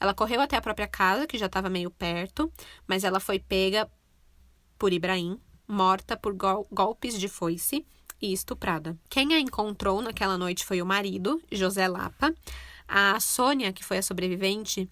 [0.00, 2.52] Ela correu até a própria casa, que já estava meio perto,
[2.86, 3.90] mas ela foi pega
[4.78, 7.84] por Ibrahim, morta por gol golpes de foice
[8.20, 8.96] e estuprada.
[9.08, 12.34] Quem a encontrou naquela noite foi o marido, José Lapa.
[12.86, 14.88] A Sônia, que foi a sobrevivente,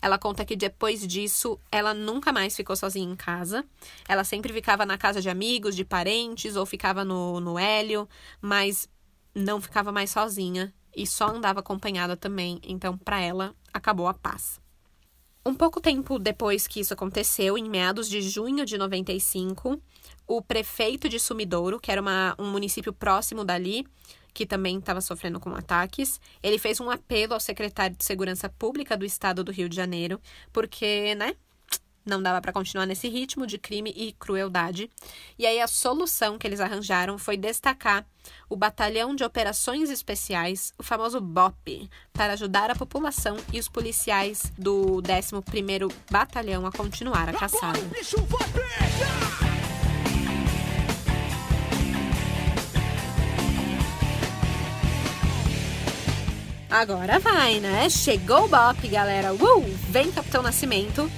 [0.00, 3.64] ela conta que depois disso ela nunca mais ficou sozinha em casa.
[4.08, 8.08] Ela sempre ficava na casa de amigos, de parentes ou ficava no, no Hélio,
[8.40, 8.88] mas
[9.34, 12.60] não ficava mais sozinha e só andava acompanhada também.
[12.62, 14.60] Então, para ela, acabou a paz.
[15.44, 19.80] Um pouco tempo depois que isso aconteceu, em meados de junho de 95,
[20.26, 23.86] o prefeito de Sumidouro, que era uma, um município próximo dali,
[24.34, 28.96] que também estava sofrendo com ataques, ele fez um apelo ao secretário de Segurança Pública
[28.96, 30.20] do estado do Rio de Janeiro,
[30.52, 31.34] porque, né,
[32.08, 34.90] não dava para continuar nesse ritmo de crime e crueldade.
[35.38, 38.04] E aí a solução que eles arranjaram foi destacar
[38.48, 44.52] o Batalhão de Operações Especiais, o famoso BOP, para ajudar a população e os policiais
[44.58, 47.78] do 11º Batalhão a continuar a caçada.
[56.70, 57.88] Agora vai, né?
[57.88, 59.32] Chegou o Bop, galera.
[59.32, 59.64] Uh!
[59.88, 61.10] Vem Capitão Nascimento.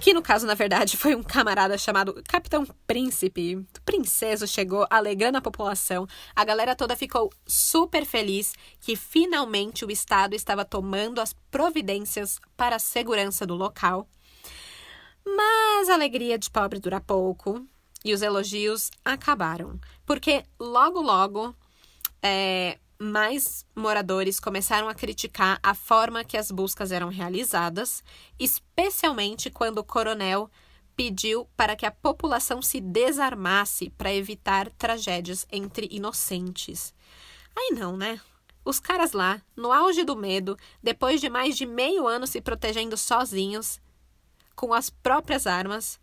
[0.00, 3.56] Que no caso, na verdade, foi um camarada chamado Capitão Príncipe.
[3.56, 6.06] O princeso chegou alegando a população.
[6.34, 12.76] A galera toda ficou super feliz que finalmente o Estado estava tomando as providências para
[12.76, 14.06] a segurança do local.
[15.24, 17.66] Mas a alegria de pobre dura pouco
[18.04, 19.80] e os elogios acabaram.
[20.04, 21.56] Porque logo, logo,
[22.22, 28.02] é, mais moradores começaram a criticar a forma que as buscas eram realizadas,
[28.38, 30.50] especialmente quando o coronel
[30.96, 36.94] pediu para que a população se desarmasse para evitar tragédias entre inocentes.
[37.54, 38.20] Aí não, né?
[38.64, 42.96] Os caras lá, no auge do medo, depois de mais de meio ano se protegendo
[42.96, 43.78] sozinhos,
[44.56, 46.00] com as próprias armas,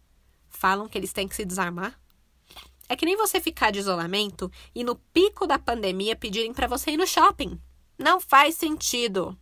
[0.47, 1.99] falam que eles têm que se desarmar?
[2.93, 6.91] É que nem você ficar de isolamento e no pico da pandemia pedirem para você
[6.91, 7.59] ir no shopping.
[7.97, 9.35] Não faz sentido.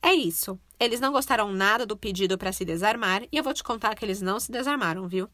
[0.00, 0.56] É isso.
[0.78, 4.04] Eles não gostaram nada do pedido para se desarmar e eu vou te contar que
[4.04, 5.28] eles não se desarmaram, viu?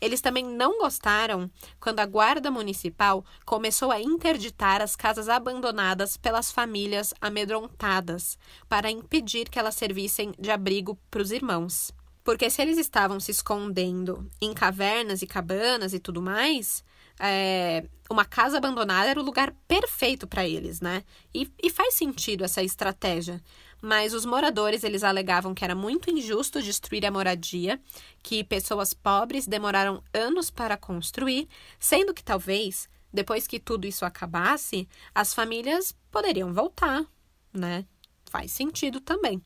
[0.00, 6.50] Eles também não gostaram quando a guarda municipal começou a interditar as casas abandonadas pelas
[6.50, 11.92] famílias amedrontadas para impedir que elas servissem de abrigo para os irmãos.
[12.24, 16.82] Porque se eles estavam se escondendo em cavernas e cabanas e tudo mais,
[17.20, 21.04] é, uma casa abandonada era o lugar perfeito para eles, né?
[21.34, 23.42] E, e, faz sentido essa estratégia.
[23.80, 27.78] Mas os moradores, eles alegavam que era muito injusto destruir a moradia,
[28.22, 31.46] que pessoas pobres demoraram anos para construir,
[31.78, 37.04] sendo que talvez, depois que tudo isso acabasse, as famílias poderiam voltar,
[37.52, 37.84] né?
[38.24, 39.42] Faz sentido também.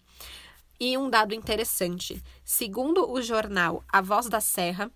[0.81, 4.91] E um dado interessante: segundo o jornal A Voz da Serra,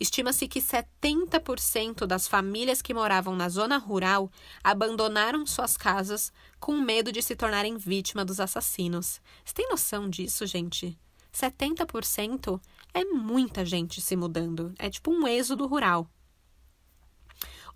[0.00, 4.30] estima-se que 70% das famílias que moravam na zona rural
[4.64, 9.20] abandonaram suas casas com medo de se tornarem vítima dos assassinos.
[9.44, 10.98] Você tem noção disso, gente?
[11.32, 12.60] 70%
[12.92, 14.74] é muita gente se mudando.
[14.76, 16.08] É tipo um êxodo rural.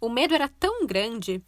[0.00, 1.40] O medo era tão grande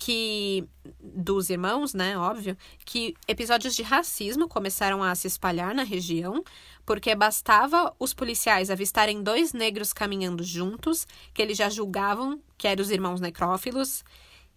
[0.00, 0.66] que
[0.98, 6.42] dos irmãos, né, óbvio, que episódios de racismo começaram a se espalhar na região,
[6.86, 12.82] porque bastava os policiais avistarem dois negros caminhando juntos, que eles já julgavam que eram
[12.82, 14.02] os irmãos necrófilos.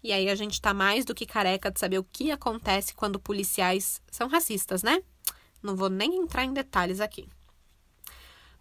[0.02, 3.20] E aí a gente tá mais do que careca de saber o que acontece quando
[3.20, 5.02] policiais são racistas, né?
[5.62, 7.28] Não vou nem entrar em detalhes aqui.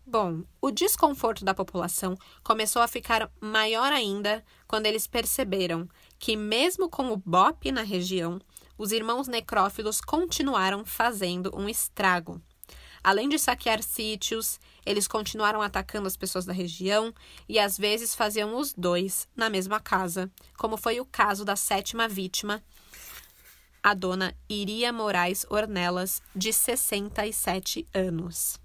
[0.06, 5.88] Bom, o desconforto da população começou a ficar maior ainda quando eles perceberam
[6.24, 8.40] que, mesmo com o BOP na região,
[8.78, 12.42] os irmãos necrófilos continuaram fazendo um estrago.
[13.04, 17.14] Além de saquear sítios, eles continuaram atacando as pessoas da região
[17.50, 22.08] e às vezes faziam os dois na mesma casa, como foi o caso da sétima
[22.08, 22.64] vítima,
[23.84, 28.58] a dona Iria Moraes Ornelas, de 67 anos.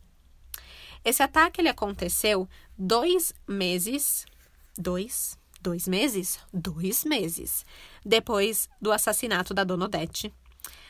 [1.04, 2.48] Esse ataque ele aconteceu
[2.78, 4.24] dois meses,
[4.78, 7.64] dois, dois meses, dois meses
[8.04, 10.32] depois do assassinato da Dona Odete.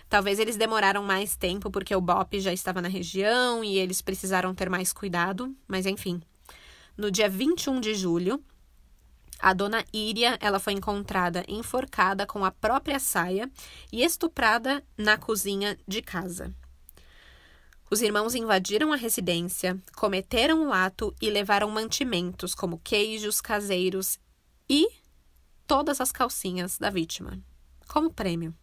[0.08, 4.54] Talvez eles demoraram mais tempo porque o BOP já estava na região e eles precisaram
[4.54, 6.22] ter mais cuidado, mas enfim.
[6.96, 8.42] No dia 21 de julho,
[9.40, 13.48] A dona Íria, ela foi encontrada enforcada com a própria saia
[13.92, 16.52] e estuprada na cozinha de casa.
[17.90, 24.18] Os irmãos invadiram a residência, cometeram o ato e levaram mantimentos como queijos caseiros
[24.68, 24.88] e
[25.66, 27.40] todas as calcinhas da vítima,
[27.86, 28.54] como prêmio.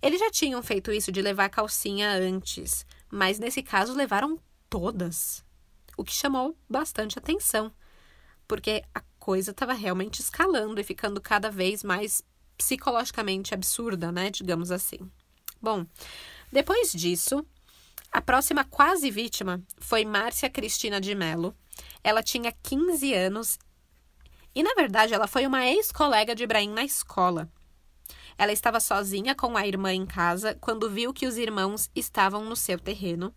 [0.00, 4.38] Eles já tinham feito isso de levar calcinha antes, mas nesse caso levaram
[4.68, 5.44] todas,
[5.96, 7.72] o que chamou bastante atenção,
[8.48, 12.22] porque a coisa estava realmente escalando e ficando cada vez mais
[12.58, 14.30] psicologicamente absurda, né?
[14.30, 14.98] Digamos assim.
[15.60, 15.86] Bom,
[16.50, 17.46] depois disso,
[18.10, 21.54] a próxima quase vítima foi Márcia Cristina de Mello.
[22.02, 23.58] Ela tinha 15 anos
[24.54, 27.48] e, na verdade, ela foi uma ex-colega de Ibrahim na escola.
[28.36, 32.56] Ela estava sozinha com a irmã em casa quando viu que os irmãos estavam no
[32.56, 33.34] seu terreno.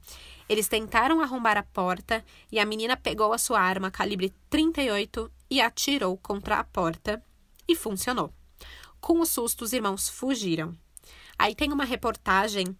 [0.47, 5.61] Eles tentaram arrombar a porta e a menina pegou a sua arma calibre 38 e
[5.61, 7.21] atirou contra a porta
[7.67, 8.33] e funcionou.
[8.99, 10.75] Com o susto, os irmãos fugiram.
[11.37, 12.75] Aí tem uma reportagem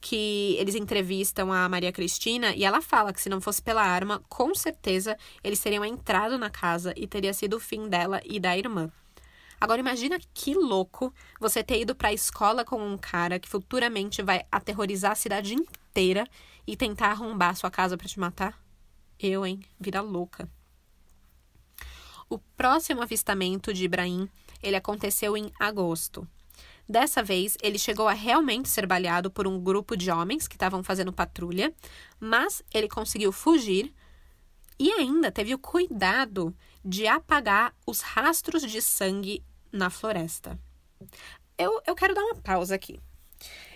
[0.00, 4.22] que eles entrevistam a Maria Cristina e ela fala que se não fosse pela arma,
[4.28, 8.56] com certeza eles teriam entrado na casa e teria sido o fim dela e da
[8.56, 8.90] irmã.
[9.60, 14.22] Agora imagina que louco você ter ido para a escola com um cara que futuramente
[14.22, 16.28] vai aterrorizar a cidade inteira
[16.64, 18.62] e tentar arrombar sua casa para te matar.
[19.18, 19.60] Eu, hein?
[19.80, 20.48] Vira louca.
[22.30, 24.28] O próximo avistamento de Ibrahim,
[24.62, 26.28] ele aconteceu em agosto.
[26.88, 30.82] Dessa vez, ele chegou a realmente ser baleado por um grupo de homens que estavam
[30.82, 31.74] fazendo patrulha,
[32.18, 33.92] mas ele conseguiu fugir
[34.78, 40.58] e ainda teve o cuidado de apagar os rastros de sangue na floresta.
[41.58, 42.98] Eu, eu quero dar uma pausa aqui.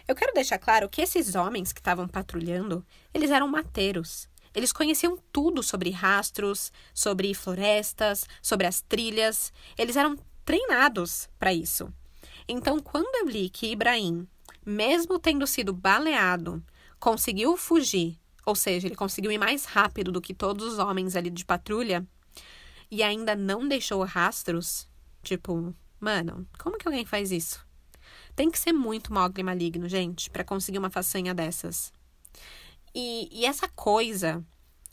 [0.08, 4.26] Eu quero deixar claro que esses homens que estavam patrulhando, eles eram mateiros.
[4.54, 9.52] Eles conheciam tudo sobre rastros, sobre florestas, sobre as trilhas.
[9.76, 11.92] Eles eram treinados para isso.
[12.48, 14.26] Então, quando eu li que Ibrahim,
[14.64, 16.62] mesmo tendo sido baleado,
[16.98, 21.30] conseguiu fugir, ou seja, ele conseguiu ir mais rápido do que todos os homens ali
[21.30, 22.06] de patrulha,
[22.90, 24.88] e ainda não deixou rastros,
[25.22, 27.64] tipo, mano, como que alguém faz isso?
[28.34, 31.92] Tem que ser muito mogre maligno, gente, para conseguir uma façanha dessas.
[32.94, 34.44] E, e essa coisa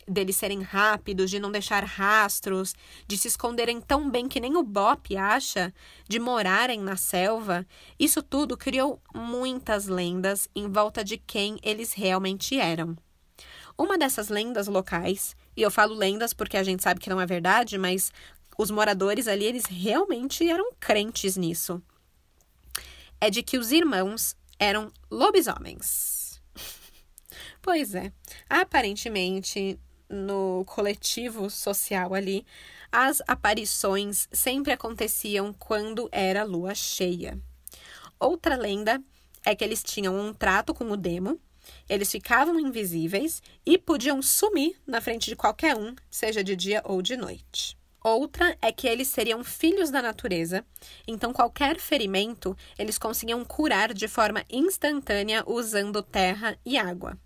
[0.10, 2.74] deles serem rápidos, de não deixar rastros,
[3.08, 5.74] de se esconderem tão bem que nem o Bop acha,
[6.08, 7.66] de morarem na selva,
[8.00, 12.98] isso tudo criou muitas lendas em volta de quem eles realmente eram.
[13.78, 17.26] Uma dessas lendas locais, e eu falo lendas porque a gente sabe que não é
[17.26, 18.12] verdade, mas
[18.58, 21.82] os moradores ali, eles realmente eram crentes nisso.
[23.22, 26.42] É de que os irmãos eram lobisomens.
[27.62, 28.12] Pois é.
[28.50, 29.78] Aparentemente,
[30.10, 32.46] no coletivo social ali,
[32.92, 37.40] as aparições sempre aconteciam quando era lua cheia.
[38.20, 39.02] Outra lenda
[39.46, 41.40] é que eles tinham um trato com o demo,
[41.88, 47.02] eles ficavam invisíveis e podiam sumir na frente de qualquer um, seja de dia ou
[47.02, 47.78] de noite.
[48.04, 50.66] Outra é que eles seriam filhos da natureza,
[51.06, 57.18] então qualquer ferimento eles conseguiam curar de forma instantânea usando terra e água.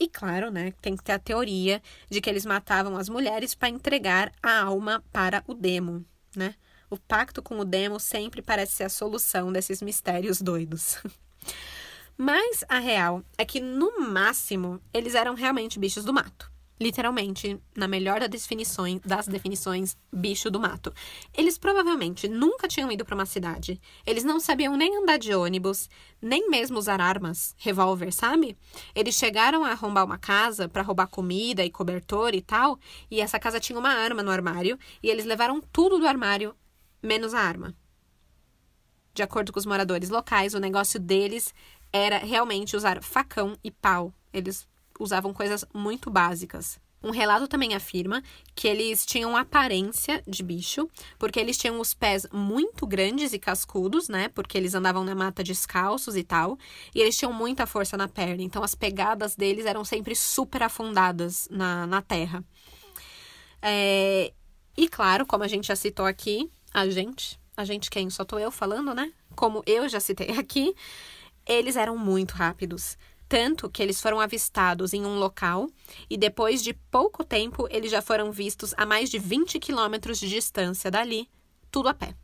[0.00, 3.68] E claro, né, tem que ter a teoria de que eles matavam as mulheres para
[3.68, 6.02] entregar a alma para o demo,
[6.34, 6.54] né?
[6.88, 10.98] O pacto com o demo sempre parece ser a solução desses mistérios doidos.
[12.16, 17.86] Mas a real é que, no máximo, eles eram realmente bichos do mato literalmente, na
[17.86, 20.92] melhor das definições, das definições, bicho do mato.
[21.36, 23.78] Eles provavelmente nunca tinham ido para uma cidade.
[24.06, 25.90] Eles não sabiam nem andar de ônibus,
[26.22, 28.56] nem mesmo usar armas, revólver, sabe?
[28.94, 32.78] Eles chegaram a arrombar uma casa para roubar comida e cobertor e tal,
[33.10, 36.56] e essa casa tinha uma arma no armário, e eles levaram tudo do armário,
[37.02, 37.74] menos a arma.
[39.12, 41.52] De acordo com os moradores locais, o negócio deles
[41.92, 44.14] era realmente usar facão e pau.
[44.32, 44.66] Eles
[45.00, 46.78] usavam coisas muito básicas.
[47.02, 48.22] Um relato também afirma
[48.54, 50.86] que eles tinham aparência de bicho,
[51.18, 54.28] porque eles tinham os pés muito grandes e cascudos, né?
[54.28, 56.58] Porque eles andavam na mata descalços e tal,
[56.94, 61.48] e eles tinham muita força na perna, então as pegadas deles eram sempre super afundadas
[61.50, 62.44] na, na terra.
[63.62, 64.32] É...
[64.76, 68.10] E claro, como a gente já citou aqui, a gente, a gente quem?
[68.10, 69.10] Só tô eu falando, né?
[69.34, 70.74] Como eu já citei aqui,
[71.46, 72.98] eles eram muito rápidos.
[73.30, 75.70] Tanto que eles foram avistados em um local
[76.10, 80.28] e depois de pouco tempo eles já foram vistos a mais de 20 quilômetros de
[80.28, 81.30] distância dali,
[81.70, 82.16] tudo a pé.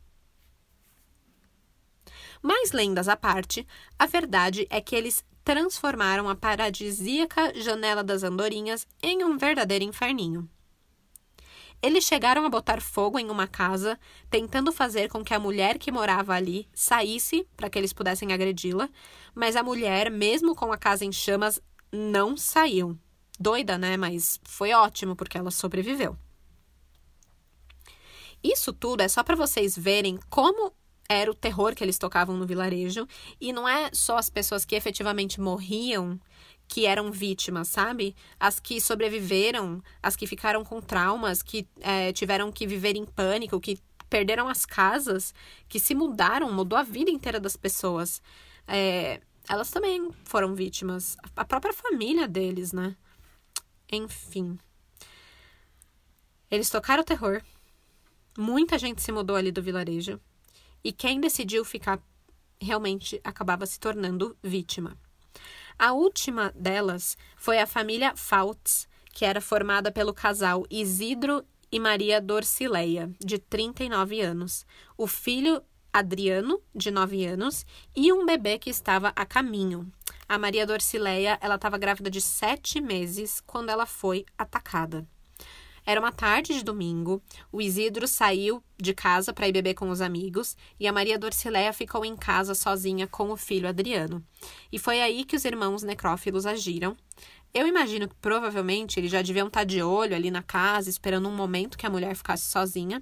[2.41, 3.65] Mais lendas à parte,
[3.97, 10.49] a verdade é que eles transformaram a paradisíaca Janela das Andorinhas em um verdadeiro inferninho.
[11.81, 13.99] Eles chegaram a botar fogo em uma casa,
[14.29, 18.89] tentando fazer com que a mulher que morava ali saísse para que eles pudessem agredi-la,
[19.35, 21.61] mas a mulher, mesmo com a casa em chamas,
[21.91, 22.97] não saiu.
[23.39, 23.95] Doida, né?
[23.95, 26.17] Mas foi ótimo porque ela sobreviveu.
[28.43, 30.73] Isso tudo é só para vocês verem como
[31.09, 33.07] era o terror que eles tocavam no vilarejo
[33.39, 36.19] e não é só as pessoas que efetivamente morriam
[36.67, 38.15] que eram vítimas, sabe?
[38.39, 43.59] As que sobreviveram, as que ficaram com traumas, que é, tiveram que viver em pânico,
[43.59, 45.33] que perderam as casas,
[45.67, 48.21] que se mudaram, mudou a vida inteira das pessoas.
[48.67, 51.17] É, elas também foram vítimas.
[51.35, 52.95] A própria família deles, né?
[53.91, 54.59] Enfim.
[56.51, 57.41] Eles tocaram o terror.
[58.37, 60.19] Muita gente se mudou ali do vilarejo.
[60.83, 61.99] E quem decidiu ficar
[62.61, 64.97] realmente acabava se tornando vítima.
[65.79, 72.19] A última delas foi a família Faults, que era formada pelo casal Isidro e Maria
[72.19, 74.65] Dorcileia, de 39 anos,
[74.97, 75.61] o filho
[75.93, 77.65] Adriano, de 9 anos,
[77.95, 79.91] e um bebê que estava a caminho.
[80.27, 85.07] A Maria Dorcileia, ela estava grávida de 7 meses quando ela foi atacada.
[85.87, 90.01] Era uma tarde de domingo, o Isidro saiu de casa para ir beber com os
[90.01, 94.21] amigos e a Maria Dorcileia ficou em casa sozinha com o filho Adriano.
[94.69, 96.97] E foi aí que os irmãos necrófilos agiram.
[97.53, 101.29] Eu imagino que provavelmente eles já deviam estar tá de olho ali na casa, esperando
[101.29, 103.01] um momento que a mulher ficasse sozinha.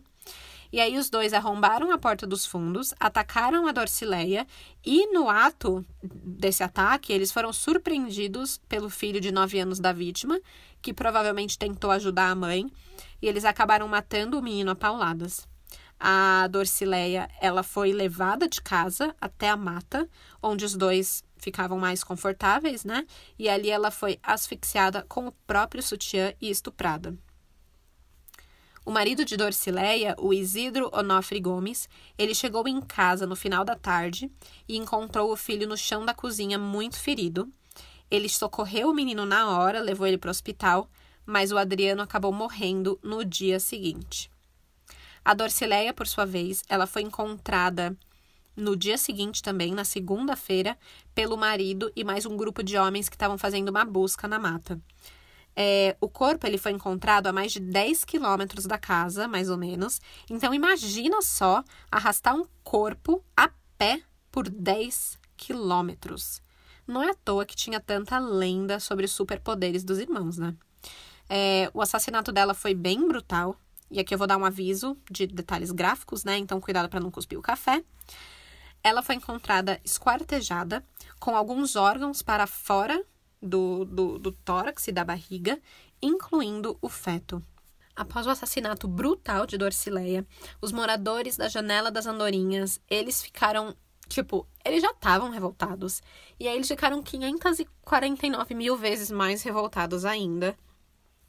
[0.76, 4.46] E aí os dois arrombaram a porta dos fundos, atacaram a Dorcileia
[4.86, 10.38] e no ato desse ataque eles foram surpreendidos pelo filho de 9 anos da vítima,
[10.82, 12.70] que provavelmente tentou ajudar a mãe,
[13.22, 15.48] e eles acabaram matando o menino a pauladas.
[15.98, 20.10] A Dorcileia, ela foi levada de casa até a mata,
[20.44, 23.06] onde os dois ficavam mais confortáveis, né?
[23.40, 27.18] E ali ela foi asfixiada com o próprio sutiã e estuprada.
[28.86, 33.76] O marido de Dorcileia, o Isidro Onofre Gomes, ele chegou em casa no final da
[33.76, 34.32] tarde
[34.70, 37.52] e encontrou o filho no chão da cozinha muito ferido
[38.10, 40.90] ele socorreu o menino na hora, levou ele para o hospital,
[41.26, 44.30] mas o Adriano acabou morrendo no dia seguinte.
[45.24, 47.98] A Dorcileia, por sua vez, ela foi encontrada
[48.56, 50.78] no dia seguinte também, na segunda-feira,
[51.16, 54.80] pelo marido e mais um grupo de homens que estavam fazendo uma busca na mata.
[55.56, 59.58] É, o corpo ele foi encontrado a mais de 10 quilômetros da casa, mais ou
[59.58, 60.02] menos.
[60.30, 64.02] Então imagina só arrastar um corpo a pé
[64.32, 66.42] por 10 quilômetros.
[66.86, 70.56] Não é à toa que tinha tanta lenda sobre os superpoderes dos irmãos, né?
[71.28, 73.56] É, o assassinato dela foi bem brutal.
[73.90, 76.38] E aqui eu vou dar um aviso de detalhes gráficos, né?
[76.38, 77.84] Então, cuidado para não cuspir o café.
[78.84, 80.84] Ela foi encontrada esquartejada,
[81.20, 83.04] com alguns órgãos para fora
[83.46, 85.60] do, do, do tórax e da barriga,
[86.02, 87.42] incluindo o feto.
[87.96, 90.26] Após o assassinato brutal de Dorcileia,
[90.62, 93.76] os moradores da Janela das Andorinhas, eles ficaram
[94.08, 96.02] Tipo, eles já estavam revoltados.
[96.40, 100.56] E aí eles ficaram 549 mil vezes mais revoltados ainda.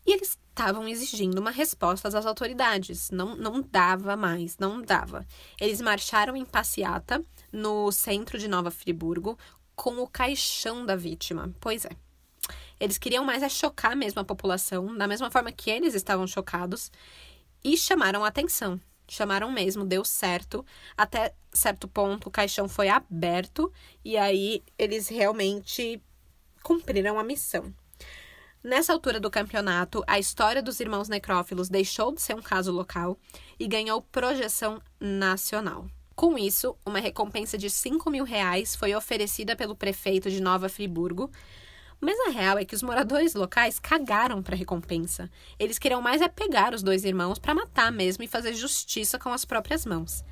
[0.06, 3.10] E eles estavam exigindo uma resposta das autoridades.
[3.10, 5.26] Não, não dava mais, não dava.
[5.60, 9.38] Eles marcharam em passeata no centro de Nova Friburgo
[9.74, 11.52] com o caixão da vítima.
[11.60, 11.90] Pois é.
[12.78, 16.90] Eles queriam mais é chocar mesmo a população, da mesma forma que eles estavam chocados,
[17.64, 20.64] e chamaram atenção chamaram mesmo, deu certo.
[20.96, 23.72] Até certo ponto, o caixão foi aberto
[24.04, 26.02] e aí eles realmente
[26.62, 27.72] cumpriram a missão.
[28.62, 33.16] Nessa altura do campeonato, a história dos irmãos necrófilos deixou de ser um caso local
[33.60, 35.86] e ganhou projeção nacional.
[36.16, 41.30] Com isso, uma recompensa de 5 mil reais foi oferecida pelo prefeito de Nova Friburgo
[42.00, 45.30] mas a real é que os moradores locais cagaram para a recompensa.
[45.58, 49.30] Eles queriam mais é pegar os dois irmãos para matar mesmo e fazer justiça com
[49.32, 50.22] as próprias mãos.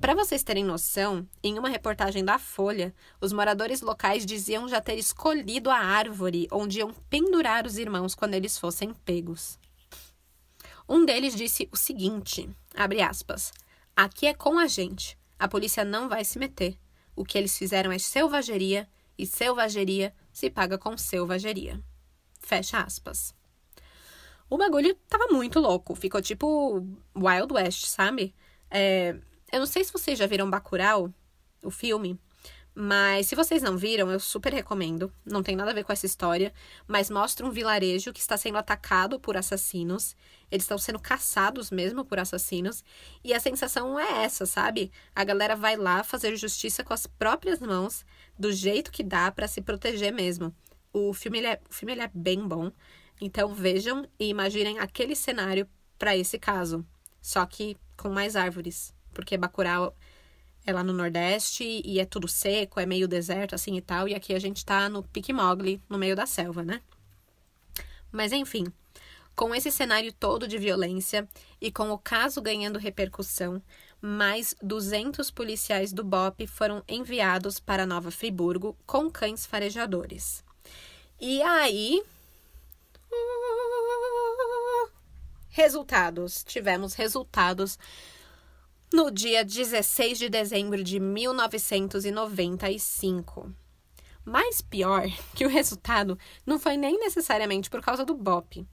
[0.00, 4.98] Para vocês terem noção, em uma reportagem da Folha, os moradores locais diziam já ter
[4.98, 9.58] escolhido a árvore onde iam pendurar os irmãos quando eles fossem pegos.
[10.88, 13.52] Um deles disse o seguinte, abre aspas,
[13.94, 16.78] aqui é com a gente, a polícia não vai se meter.
[17.14, 21.82] O que eles fizeram é selvageria, e selvageria se paga com selvageria.
[22.40, 23.34] Fecha aspas.
[24.48, 25.94] O bagulho tava muito louco.
[25.94, 26.84] Ficou tipo
[27.16, 28.34] Wild West, sabe?
[28.70, 29.16] É,
[29.52, 31.12] eu não sei se vocês já viram Bacurau,
[31.62, 32.18] o filme.
[32.74, 35.12] Mas se vocês não viram, eu super recomendo.
[35.24, 36.52] Não tem nada a ver com essa história,
[36.86, 40.16] mas mostra um vilarejo que está sendo atacado por assassinos.
[40.50, 42.84] Eles estão sendo caçados mesmo por assassinos.
[43.24, 44.90] E a sensação é essa, sabe?
[45.14, 48.04] A galera vai lá fazer justiça com as próprias mãos,
[48.38, 50.54] do jeito que dá para se proteger mesmo.
[50.92, 52.72] O filme, ele é, o filme ele é bem bom.
[53.20, 55.68] Então vejam e imaginem aquele cenário
[55.98, 56.86] para esse caso,
[57.20, 59.94] só que com mais árvores, porque Bacurau
[60.66, 64.14] é lá no Nordeste e é tudo seco, é meio deserto assim e tal, e
[64.14, 66.80] aqui a gente tá no Pique Mogli, no meio da selva, né?
[68.12, 68.66] Mas enfim,
[69.34, 71.26] com esse cenário todo de violência
[71.60, 73.62] e com o caso ganhando repercussão,
[74.00, 80.42] mais 200 policiais do BOP foram enviados para Nova Friburgo com cães farejadores.
[81.20, 82.02] E aí.
[85.50, 86.42] Resultados.
[86.44, 87.78] Tivemos resultados
[88.92, 93.54] no dia 16 de dezembro de 1995.
[94.24, 98.66] Mais pior que o resultado não foi nem necessariamente por causa do BOP.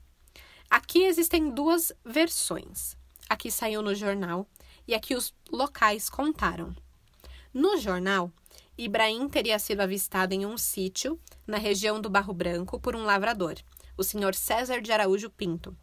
[0.68, 2.96] Aqui existem duas versões.
[3.28, 4.44] Aqui saiu no jornal
[4.88, 6.74] e aqui os locais contaram.
[7.54, 8.32] No jornal,
[8.76, 11.16] Ibrahim teria sido avistado em um sítio
[11.46, 13.54] na região do Barro Branco por um lavrador,
[13.96, 15.76] o senhor César de Araújo Pinto.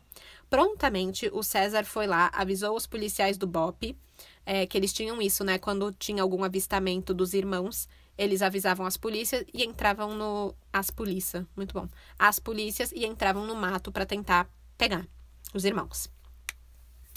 [0.50, 3.98] Prontamente, o César foi lá, avisou os policiais do BOP,
[4.46, 5.58] é, que eles tinham isso, né?
[5.58, 7.88] Quando tinha algum avistamento dos irmãos,
[8.18, 10.54] eles avisavam as polícias e entravam no.
[10.72, 11.88] As polícias, muito bom.
[12.18, 15.08] As polícias e entravam no mato para tentar pegar
[15.54, 16.10] os irmãos.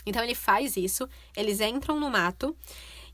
[0.06, 2.56] Então ele faz isso, eles entram no mato,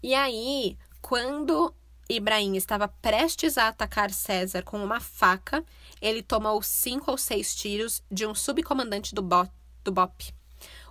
[0.03, 1.75] e aí, quando
[2.09, 5.65] Ibrahim estava prestes a atacar César com uma faca,
[6.01, 9.49] ele tomou cinco ou seis tiros de um subcomandante do, Bo
[9.83, 10.33] do BOP,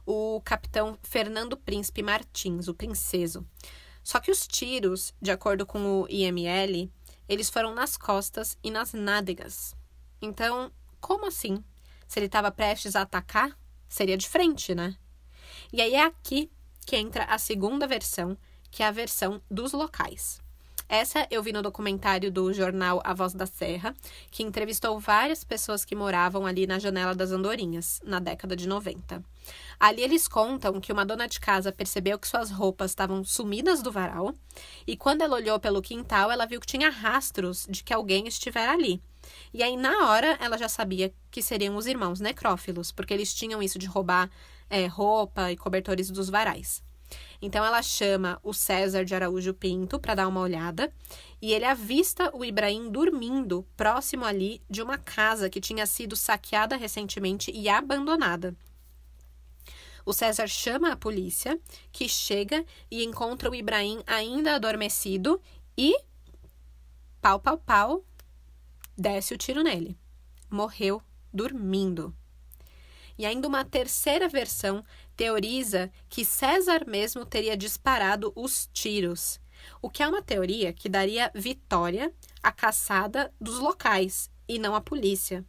[0.05, 3.45] o capitão Fernando Príncipe Martins, o princeso.
[4.03, 6.91] Só que os tiros, de acordo com o IML,
[7.27, 9.75] eles foram nas costas e nas nádegas.
[10.21, 11.63] Então, como assim?
[12.07, 14.97] Se ele estava prestes a atacar, seria de frente, né?
[15.71, 16.51] E aí é aqui
[16.85, 18.37] que entra a segunda versão,
[18.69, 20.42] que é a versão dos locais.
[20.95, 23.95] Essa eu vi no documentário do jornal A Voz da Serra,
[24.29, 29.23] que entrevistou várias pessoas que moravam ali na Janela das Andorinhas, na década de 90.
[29.79, 33.91] Ali eles contam que uma dona de casa percebeu que suas roupas estavam sumidas do
[33.91, 34.35] varal,
[34.85, 38.73] e quando ela olhou pelo quintal, ela viu que tinha rastros de que alguém estivera
[38.73, 39.01] ali.
[39.51, 43.63] E aí, na hora, ela já sabia que seriam os irmãos necrófilos, porque eles tinham
[43.63, 44.29] isso de roubar
[44.69, 46.83] é, roupa e cobertores dos varais.
[47.45, 50.89] Então ela chama o César de Araújo Pinto para dar uma olhada
[51.41, 56.77] e ele avista o Ibrahim dormindo próximo ali de uma casa que tinha sido saqueada
[56.77, 58.55] recentemente e abandonada.
[60.05, 61.59] O César chama a polícia,
[61.91, 65.41] que chega e encontra o Ibrahim ainda adormecido
[65.77, 65.93] e
[67.21, 68.05] pau pau pau
[68.97, 69.97] desce o tiro nele.
[70.49, 72.15] Morreu dormindo.
[73.17, 74.83] E ainda uma terceira versão
[75.15, 79.39] teoriza que César mesmo teria disparado os tiros,
[79.81, 84.81] o que é uma teoria que daria vitória à caçada dos locais e não à
[84.81, 85.45] polícia.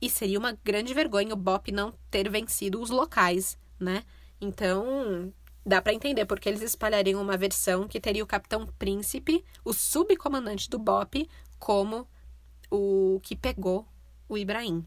[0.00, 4.04] E seria uma grande vergonha o Bop não ter vencido os locais, né?
[4.40, 5.32] Então,
[5.66, 10.70] dá para entender porque eles espalhariam uma versão que teria o Capitão Príncipe, o subcomandante
[10.70, 11.28] do Bop,
[11.58, 12.06] como
[12.70, 13.86] o que pegou
[14.28, 14.86] o Ibrahim.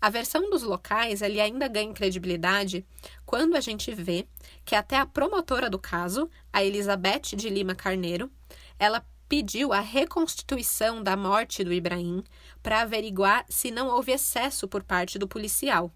[0.00, 2.86] A versão dos locais ele ainda ganha credibilidade
[3.24, 4.26] quando a gente vê
[4.64, 8.30] que até a promotora do caso, a Elizabeth de Lima Carneiro,
[8.78, 12.22] ela pediu a reconstituição da morte do Ibrahim
[12.62, 15.92] para averiguar se não houve excesso por parte do policial.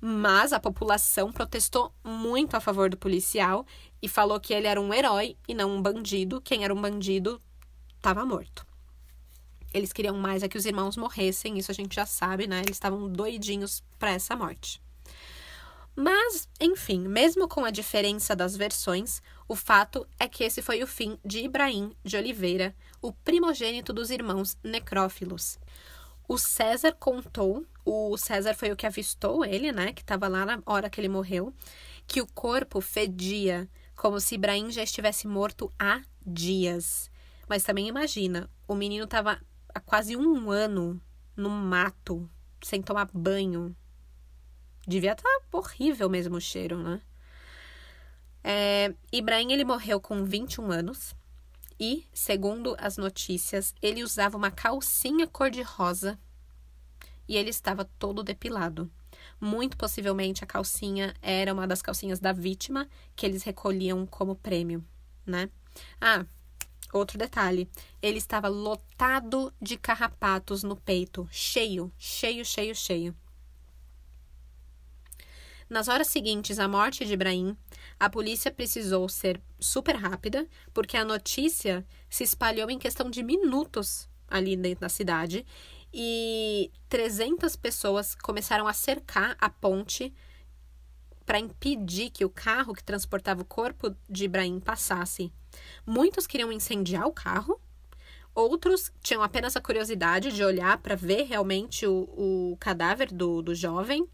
[0.00, 3.64] Mas a população protestou muito a favor do policial
[4.02, 6.40] e falou que ele era um herói e não um bandido.
[6.40, 7.40] Quem era um bandido
[7.96, 8.66] estava morto.
[9.72, 12.60] Eles queriam mais é que os irmãos morressem, isso a gente já sabe, né?
[12.60, 14.80] Eles estavam doidinhos para essa morte.
[15.94, 20.86] Mas, enfim, mesmo com a diferença das versões, o fato é que esse foi o
[20.86, 25.58] fim de Ibrahim de Oliveira, o primogênito dos irmãos necrófilos.
[26.26, 30.62] O César contou, o César foi o que avistou ele, né, que estava lá na
[30.64, 31.52] hora que ele morreu,
[32.06, 37.10] que o corpo fedia como se Ibrahim já estivesse morto há dias.
[37.46, 39.38] Mas também imagina, o menino estava
[39.74, 41.00] há quase um ano
[41.36, 42.28] no mato,
[42.62, 43.74] sem tomar banho.
[44.86, 47.00] Devia estar tá horrível mesmo o cheiro, né?
[48.44, 51.14] É, Ibrahim ele morreu com 21 anos
[51.78, 56.18] e, segundo as notícias, ele usava uma calcinha cor-de-rosa
[57.28, 58.90] e ele estava todo depilado.
[59.40, 64.84] Muito possivelmente a calcinha era uma das calcinhas da vítima que eles recolhiam como prêmio,
[65.24, 65.48] né?
[66.00, 66.24] Ah,
[66.92, 67.70] Outro detalhe,
[68.02, 73.16] ele estava lotado de carrapatos no peito, cheio, cheio, cheio, cheio.
[75.70, 77.56] Nas horas seguintes à morte de Ibrahim,
[77.98, 84.06] a polícia precisou ser super rápida, porque a notícia se espalhou em questão de minutos
[84.28, 85.46] ali dentro da cidade
[85.92, 90.12] e 300 pessoas começaram a cercar a ponte
[91.24, 95.32] para impedir que o carro que transportava o corpo de Ibrahim passasse.
[95.86, 97.60] Muitos queriam incendiar o carro,
[98.34, 103.54] outros tinham apenas a curiosidade de olhar para ver realmente o, o cadáver do, do
[103.54, 104.06] jovem,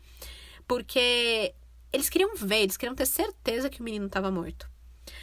[0.66, 1.54] porque
[1.92, 4.68] eles queriam ver, eles queriam ter certeza que o menino estava morto.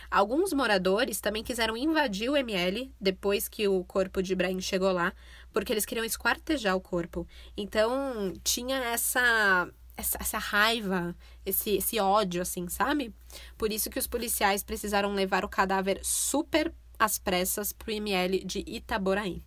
[0.09, 5.13] Alguns moradores também quiseram invadir o ML depois que o corpo de Ibrahim chegou lá,
[5.53, 7.27] porque eles queriam esquartejar o corpo.
[7.55, 11.15] Então, tinha essa essa, essa, raiva,
[11.45, 13.13] esse, esse ódio, assim, sabe?
[13.57, 18.43] Por isso que os policiais precisaram levar o cadáver super às pressas para o ML
[18.43, 19.43] de Itaboraí.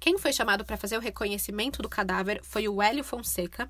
[0.00, 3.68] Quem foi chamado para fazer o reconhecimento do cadáver foi o Hélio Fonseca,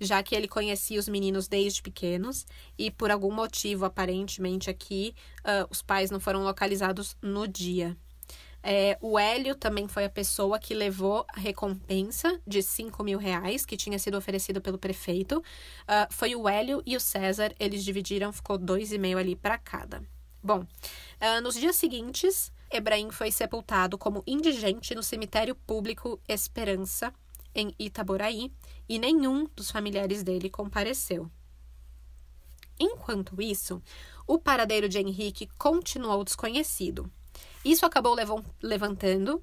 [0.00, 5.68] já que ele conhecia os meninos desde pequenos e, por algum motivo, aparentemente aqui, uh,
[5.70, 7.96] os pais não foram localizados no dia.
[8.70, 13.64] É, o Hélio também foi a pessoa que levou a recompensa de 5 mil reais
[13.64, 15.38] que tinha sido oferecido pelo prefeito.
[15.38, 19.56] Uh, foi o Hélio e o César, eles dividiram, ficou dois e meio ali para
[19.56, 20.02] cada.
[20.42, 27.10] Bom, uh, nos dias seguintes, Ebrahim foi sepultado como indigente no cemitério público Esperança,
[27.54, 28.52] em Itaboraí,
[28.86, 31.30] e nenhum dos familiares dele compareceu.
[32.78, 33.82] Enquanto isso,
[34.26, 37.10] o paradeiro de Henrique continuou desconhecido.
[37.64, 38.16] Isso acabou
[38.62, 39.42] levantando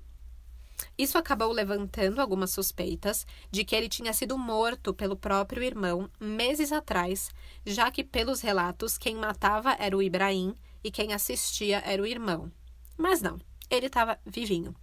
[0.97, 6.71] isso acabou levantando algumas suspeitas de que ele tinha sido morto pelo próprio irmão meses
[6.71, 7.29] atrás,
[7.65, 10.53] já que, pelos relatos, quem matava era o Ibrahim
[10.83, 12.51] e quem assistia era o irmão.
[12.97, 13.39] Mas não,
[13.69, 14.75] ele estava vivinho.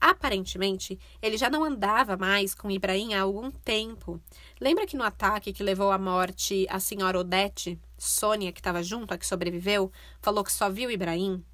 [0.00, 4.20] Aparentemente, ele já não andava mais com Ibrahim há algum tempo.
[4.60, 9.14] Lembra que no ataque que levou à morte a senhora Odete, Sônia, que estava junto,
[9.14, 11.44] a que sobreviveu, falou que só viu Ibrahim?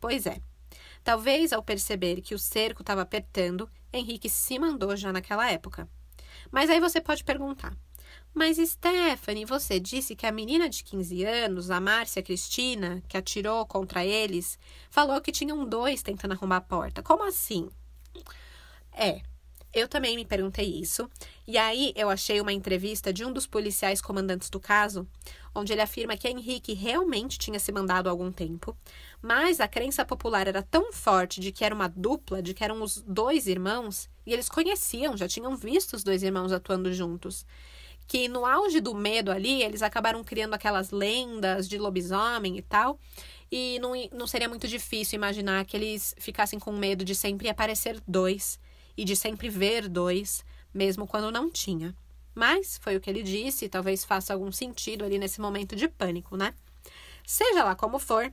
[0.00, 0.40] Pois é.
[1.06, 5.88] Talvez ao perceber que o cerco estava apertando, Henrique se mandou já naquela época.
[6.50, 7.76] Mas aí você pode perguntar:
[8.34, 13.64] mas, Stephanie, você disse que a menina de 15 anos, a Márcia Cristina, que atirou
[13.66, 14.58] contra eles,
[14.90, 17.04] falou que tinham dois tentando arrombar a porta.
[17.04, 17.70] Como assim?
[18.92, 19.22] É,
[19.76, 21.08] eu também me perguntei isso.
[21.46, 25.06] E aí eu achei uma entrevista de um dos policiais comandantes do caso,
[25.54, 28.76] onde ele afirma que Henrique realmente tinha se mandado há algum tempo,
[29.22, 32.82] mas a crença popular era tão forte de que era uma dupla, de que eram
[32.82, 37.46] os dois irmãos, e eles conheciam, já tinham visto os dois irmãos atuando juntos
[38.06, 43.00] que no auge do medo ali, eles acabaram criando aquelas lendas de lobisomem e tal.
[43.50, 48.00] E não, não seria muito difícil imaginar que eles ficassem com medo de sempre aparecer
[48.06, 48.58] dois
[48.96, 51.94] e de sempre ver dois, mesmo quando não tinha.
[52.34, 56.36] Mas foi o que ele disse, talvez faça algum sentido ali nesse momento de pânico,
[56.36, 56.52] né?
[57.26, 58.30] Seja lá como for,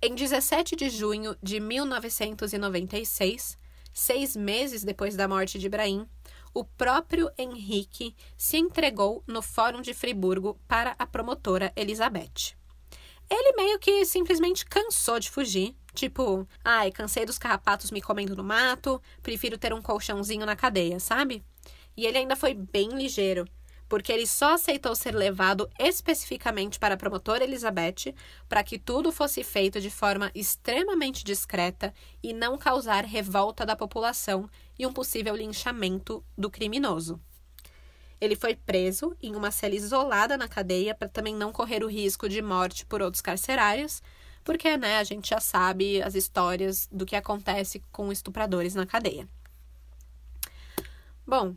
[0.00, 3.58] em 17 de junho de 1996,
[3.92, 6.06] seis meses depois da morte de Ibrahim,
[6.54, 12.56] o próprio Henrique se entregou no Fórum de Friburgo para a promotora Elizabeth.
[13.28, 15.76] Ele meio que simplesmente cansou de fugir.
[15.98, 21.00] Tipo, ai, cansei dos carrapatos me comendo no mato, prefiro ter um colchãozinho na cadeia,
[21.00, 21.42] sabe?
[21.96, 23.44] E ele ainda foi bem ligeiro
[23.88, 28.14] porque ele só aceitou ser levado especificamente para a promotora Elizabeth
[28.48, 31.92] para que tudo fosse feito de forma extremamente discreta
[32.22, 37.20] e não causar revolta da população e um possível linchamento do criminoso.
[38.20, 42.28] Ele foi preso em uma cela isolada na cadeia para também não correr o risco
[42.28, 44.00] de morte por outros carcerários,
[44.48, 49.28] porque né, a gente já sabe as histórias do que acontece com estupradores na cadeia.
[51.26, 51.54] Bom,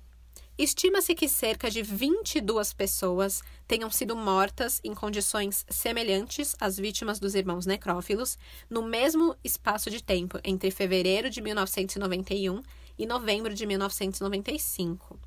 [0.58, 7.34] Estima-se que cerca de 22 pessoas tenham sido mortas em condições semelhantes às vítimas dos
[7.34, 8.38] irmãos necrófilos
[8.70, 12.62] no mesmo espaço de tempo entre fevereiro de 1991
[13.00, 15.18] e novembro de 1995.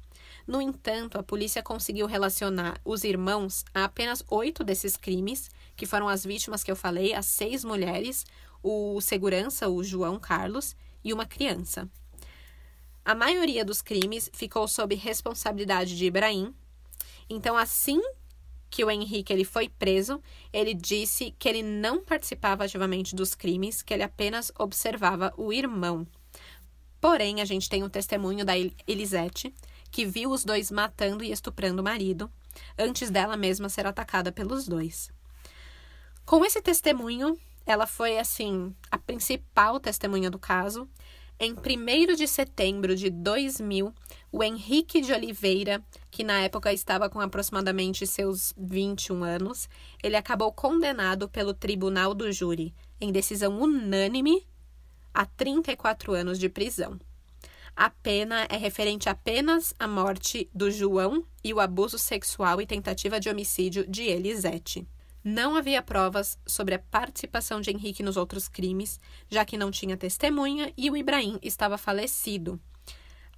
[0.47, 6.09] No entanto, a polícia conseguiu relacionar os irmãos a apenas oito desses crimes, que foram
[6.09, 8.25] as vítimas que eu falei, as seis mulheres,
[8.63, 11.89] o segurança, o João Carlos, e uma criança.
[13.05, 16.55] A maioria dos crimes ficou sob responsabilidade de Ibrahim.
[17.29, 18.01] Então, assim
[18.71, 20.21] que o Henrique ele foi preso,
[20.53, 26.05] ele disse que ele não participava ativamente dos crimes, que ele apenas observava o irmão.
[27.01, 28.55] Porém, a gente tem o um testemunho da
[28.89, 29.55] Elisete,
[29.93, 32.29] que viu os dois matando e estuprando o marido,
[32.77, 35.09] antes dela mesma ser atacada pelos dois.
[36.25, 40.89] Com esse testemunho, ela foi assim a principal testemunha do caso
[41.39, 43.93] em 1 de setembro de 2000,
[44.31, 49.69] o Henrique de Oliveira, que na época estava com aproximadamente seus 21 anos,
[50.03, 54.47] ele acabou condenado pelo Tribunal do Júri, em decisão unânime,
[55.13, 56.99] a 34 anos de prisão.
[57.77, 63.19] A pena é referente apenas à morte do João e o abuso sexual e tentativa
[63.19, 64.87] de homicídio de Elisete.
[65.25, 69.01] Não havia provas sobre a participação de Henrique nos outros crimes,
[69.31, 72.61] já que não tinha testemunha e o Ibrahim estava falecido.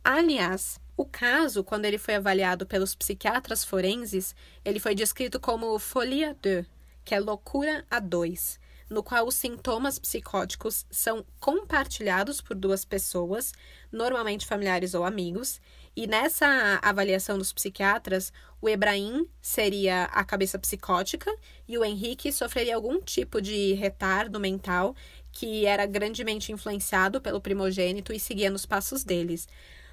[0.02, 4.34] Aliás, o caso, quando ele foi avaliado pelos psiquiatras forenses,
[4.64, 6.66] ele foi descrito como folia 2,
[7.04, 8.58] que é loucura a dois,
[8.88, 13.52] no qual os sintomas psicóticos são compartilhados por duas pessoas,
[13.90, 15.60] normalmente familiares ou amigos,
[15.96, 21.34] e nessa avaliação dos psiquiatras, o Ebrahim seria a cabeça psicótica
[21.66, 24.94] e o Henrique sofreria algum tipo de retardo mental
[25.32, 29.48] que era grandemente influenciado pelo primogênito e seguia nos passos deles.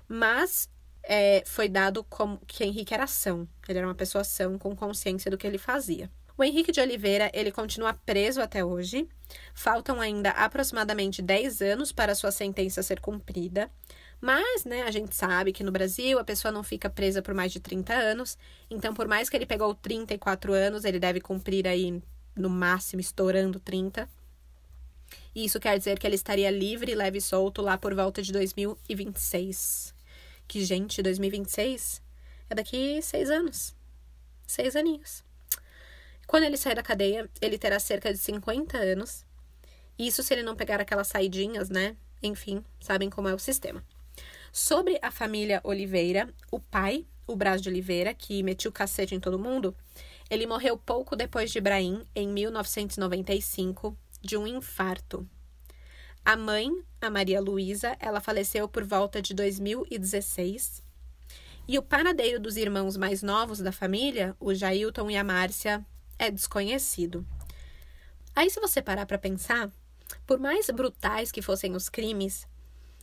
[0.07, 0.69] Mas
[1.03, 3.47] é, foi dado como que Henrique era ação.
[3.67, 6.11] Ele era uma pessoa ação com consciência do que ele fazia.
[6.35, 9.07] O Henrique de Oliveira, ele continua preso até hoje.
[9.53, 13.69] Faltam ainda aproximadamente 10 anos para sua sentença ser cumprida.
[14.19, 17.51] Mas, né, a gente sabe que no Brasil a pessoa não fica presa por mais
[17.51, 18.37] de 30 anos.
[18.69, 22.01] Então, por mais que ele pegou 34 anos, ele deve cumprir aí
[22.35, 24.09] no máximo estourando 30.
[25.35, 28.31] E isso quer dizer que ele estaria livre, leve e solto lá por volta de
[28.31, 29.93] 2026.
[30.47, 32.01] Que, gente, 2026
[32.49, 33.75] é daqui seis anos.
[34.47, 35.23] Seis aninhos.
[36.33, 39.23] Quando ele sair da cadeia, ele terá cerca de 50 anos.
[39.99, 41.95] Isso se ele não pegar aquelas saidinhas, né?
[42.23, 43.83] Enfim, sabem como é o sistema.
[44.51, 49.37] Sobre a família Oliveira, o pai, o Brás de Oliveira, que metiu cacete em todo
[49.37, 49.75] mundo,
[50.27, 55.29] ele morreu pouco depois de Ibrahim, em 1995, de um infarto.
[56.25, 56.67] A mãe,
[56.99, 60.81] a Maria Luísa, ela faleceu por volta de 2016.
[61.67, 65.85] E o paradeiro dos irmãos mais novos da família, o Jailton e a Márcia,
[66.17, 67.25] é desconhecido.
[68.35, 69.71] Aí, se você parar para pensar,
[70.25, 72.47] por mais brutais que fossem os crimes,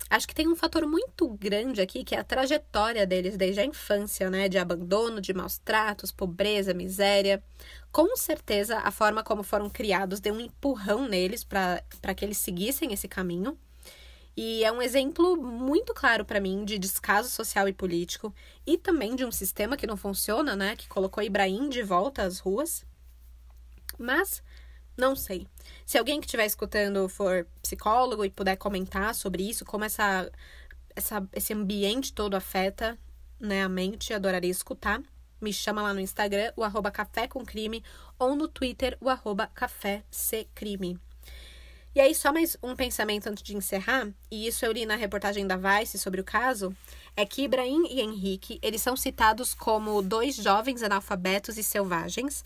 [0.09, 3.65] acho que tem um fator muito grande aqui que é a trajetória deles desde a
[3.65, 4.49] infância, né?
[4.49, 7.43] De abandono, de maus tratos, pobreza, miséria.
[7.93, 12.93] Com certeza, a forma como foram criados deu um empurrão neles para que eles seguissem
[12.93, 13.57] esse caminho.
[14.37, 18.35] E é um exemplo muito claro para mim de descaso social e político
[18.67, 20.77] e também de um sistema que não funciona, né?
[20.77, 22.87] Que colocou Ibrahim de volta às ruas.
[24.01, 24.43] Mas
[24.97, 25.47] não sei.
[25.87, 30.31] Se alguém que estiver escutando for psicólogo e puder comentar sobre isso, como essa,
[30.97, 32.99] essa, esse ambiente todo afeta
[33.41, 35.03] né, a mente, adoraria escutar.
[35.41, 37.83] Me chama lá no Instagram, o arroba café com crime,
[38.19, 40.05] ou no Twitter, o arroba café
[40.55, 40.99] crime.
[41.95, 45.47] E aí, só mais um pensamento antes de encerrar, e isso eu li na reportagem
[45.47, 46.77] da Vice sobre o caso,
[47.17, 52.45] é que Ibrahim e Henrique, eles são citados como dois jovens analfabetos e selvagens,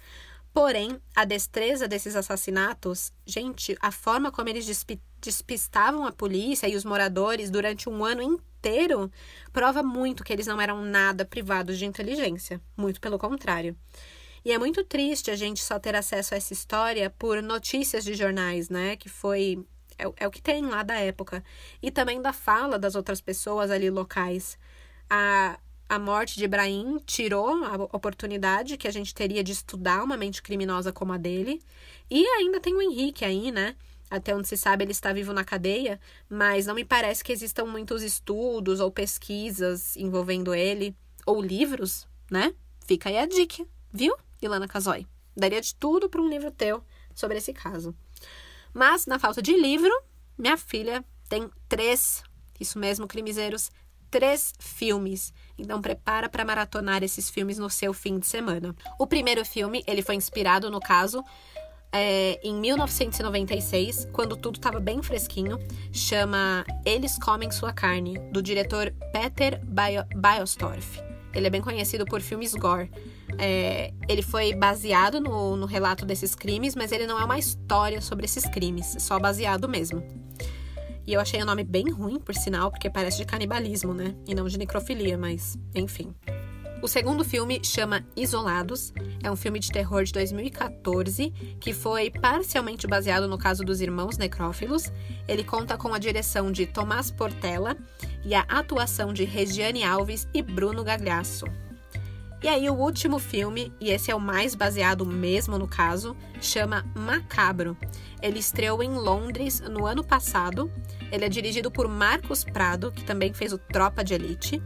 [0.55, 4.65] Porém, a destreza desses assassinatos, gente, a forma como eles
[5.21, 9.11] despistavam a polícia e os moradores durante um ano inteiro
[9.53, 12.61] prova muito que eles não eram nada privados de inteligência.
[12.77, 13.77] Muito pelo contrário.
[14.45, 18.15] E é muito triste a gente só ter acesso a essa história por notícias de
[18.15, 18.95] jornais, né?
[18.95, 19.67] Que foi.
[19.99, 21.43] É, é o que tem lá da época.
[21.83, 24.57] E também da fala das outras pessoas ali locais.
[25.11, 25.59] A,
[25.89, 30.43] a morte de Ibrahim tirou a oportunidade que a gente teria de estudar uma mente
[30.43, 31.63] criminosa como a dele.
[32.11, 33.77] E ainda tem o Henrique aí, né?
[34.11, 37.65] Até onde se sabe, ele está vivo na cadeia, mas não me parece que existam
[37.65, 40.95] muitos estudos ou pesquisas envolvendo ele,
[41.27, 42.55] ou livros, né?
[42.87, 45.07] Fica aí a dica, viu, Ilana Casoy?
[45.37, 47.95] Daria de tudo para um livro teu sobre esse caso.
[48.73, 49.93] Mas, na falta de livro,
[50.37, 52.23] minha filha tem três,
[52.61, 53.71] isso mesmo, crimezeiros,
[54.15, 55.35] três filmes.
[55.59, 58.73] Então prepara para maratonar esses filmes no seu fim de semana.
[58.97, 61.21] O primeiro filme, ele foi inspirado no caso
[61.93, 65.59] é, em 1996, quando tudo estava bem fresquinho,
[65.93, 71.03] chama Eles Comem Sua Carne, do diretor Peter Biostorff.
[71.33, 72.93] Ele é bem conhecido por filmes gore.
[73.37, 78.01] É, ele foi baseado no, no relato desses crimes, mas ele não é uma história
[78.01, 80.05] sobre esses crimes, só baseado mesmo.
[81.07, 84.15] E eu achei o nome bem ruim, por sinal, porque parece de canibalismo, né?
[84.27, 86.15] E não de necrofilia, mas enfim.
[86.85, 88.93] O segundo filme chama Isolados.
[89.23, 94.19] É um filme de terror de 2014 que foi parcialmente baseado no caso dos irmãos
[94.19, 94.93] necrófilos.
[95.27, 97.75] Ele conta com a direção de Tomás Portela
[98.23, 101.47] e a atuação de Regiane Alves e Bruno Gagliasso.
[102.45, 106.85] E aí, o último filme, e esse é o mais baseado mesmo no caso, chama
[106.95, 107.75] Macabro.
[108.21, 110.71] Ele estreou em Londres no ano passado.
[111.11, 114.63] Ele é dirigido por Marcos Prado, que também fez o Tropa de Elite.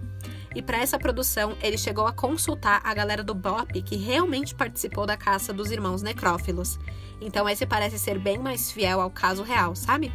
[0.57, 5.07] E para essa produção, ele chegou a consultar a galera do BOP que realmente participou
[5.07, 6.81] da caça dos irmãos necrófilos.
[7.21, 10.13] Então, esse parece ser bem mais fiel ao caso real, sabe?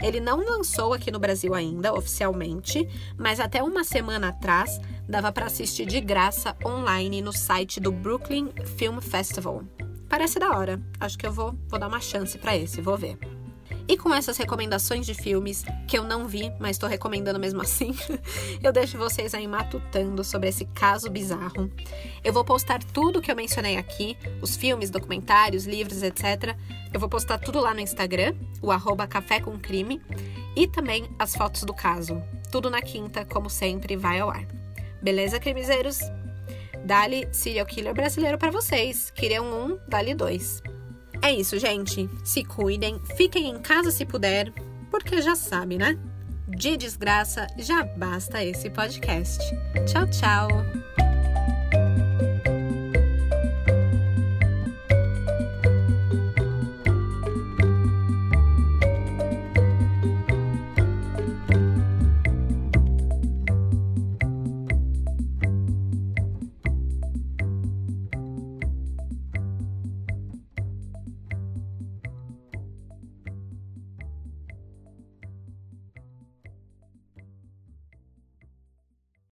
[0.00, 5.46] Ele não lançou aqui no Brasil ainda, oficialmente, mas até uma semana atrás dava para
[5.46, 9.62] assistir de graça online no site do Brooklyn Film Festival.
[10.08, 10.80] Parece da hora.
[10.98, 13.18] Acho que eu vou, vou dar uma chance para esse, vou ver.
[13.88, 17.96] E com essas recomendações de filmes que eu não vi, mas estou recomendando mesmo assim,
[18.62, 21.70] eu deixo vocês aí matutando sobre esse caso bizarro.
[22.22, 26.54] Eu vou postar tudo que eu mencionei aqui, os filmes, documentários, livros, etc.
[26.92, 30.02] Eu vou postar tudo lá no Instagram, o arroba Café com Crime,
[30.54, 32.22] e também as fotos do caso.
[32.52, 34.46] Tudo na quinta, como sempre, vai ao ar.
[35.02, 35.98] Beleza, crimezeiros?
[36.84, 39.10] Dali serial killer brasileiro para vocês.
[39.10, 40.62] Queriam um, dali dois.
[41.22, 42.08] É isso, gente.
[42.24, 44.52] Se cuidem, fiquem em casa se puder,
[44.90, 45.98] porque já sabe, né?
[46.48, 49.38] De desgraça já basta esse podcast.
[49.86, 51.07] Tchau, tchau.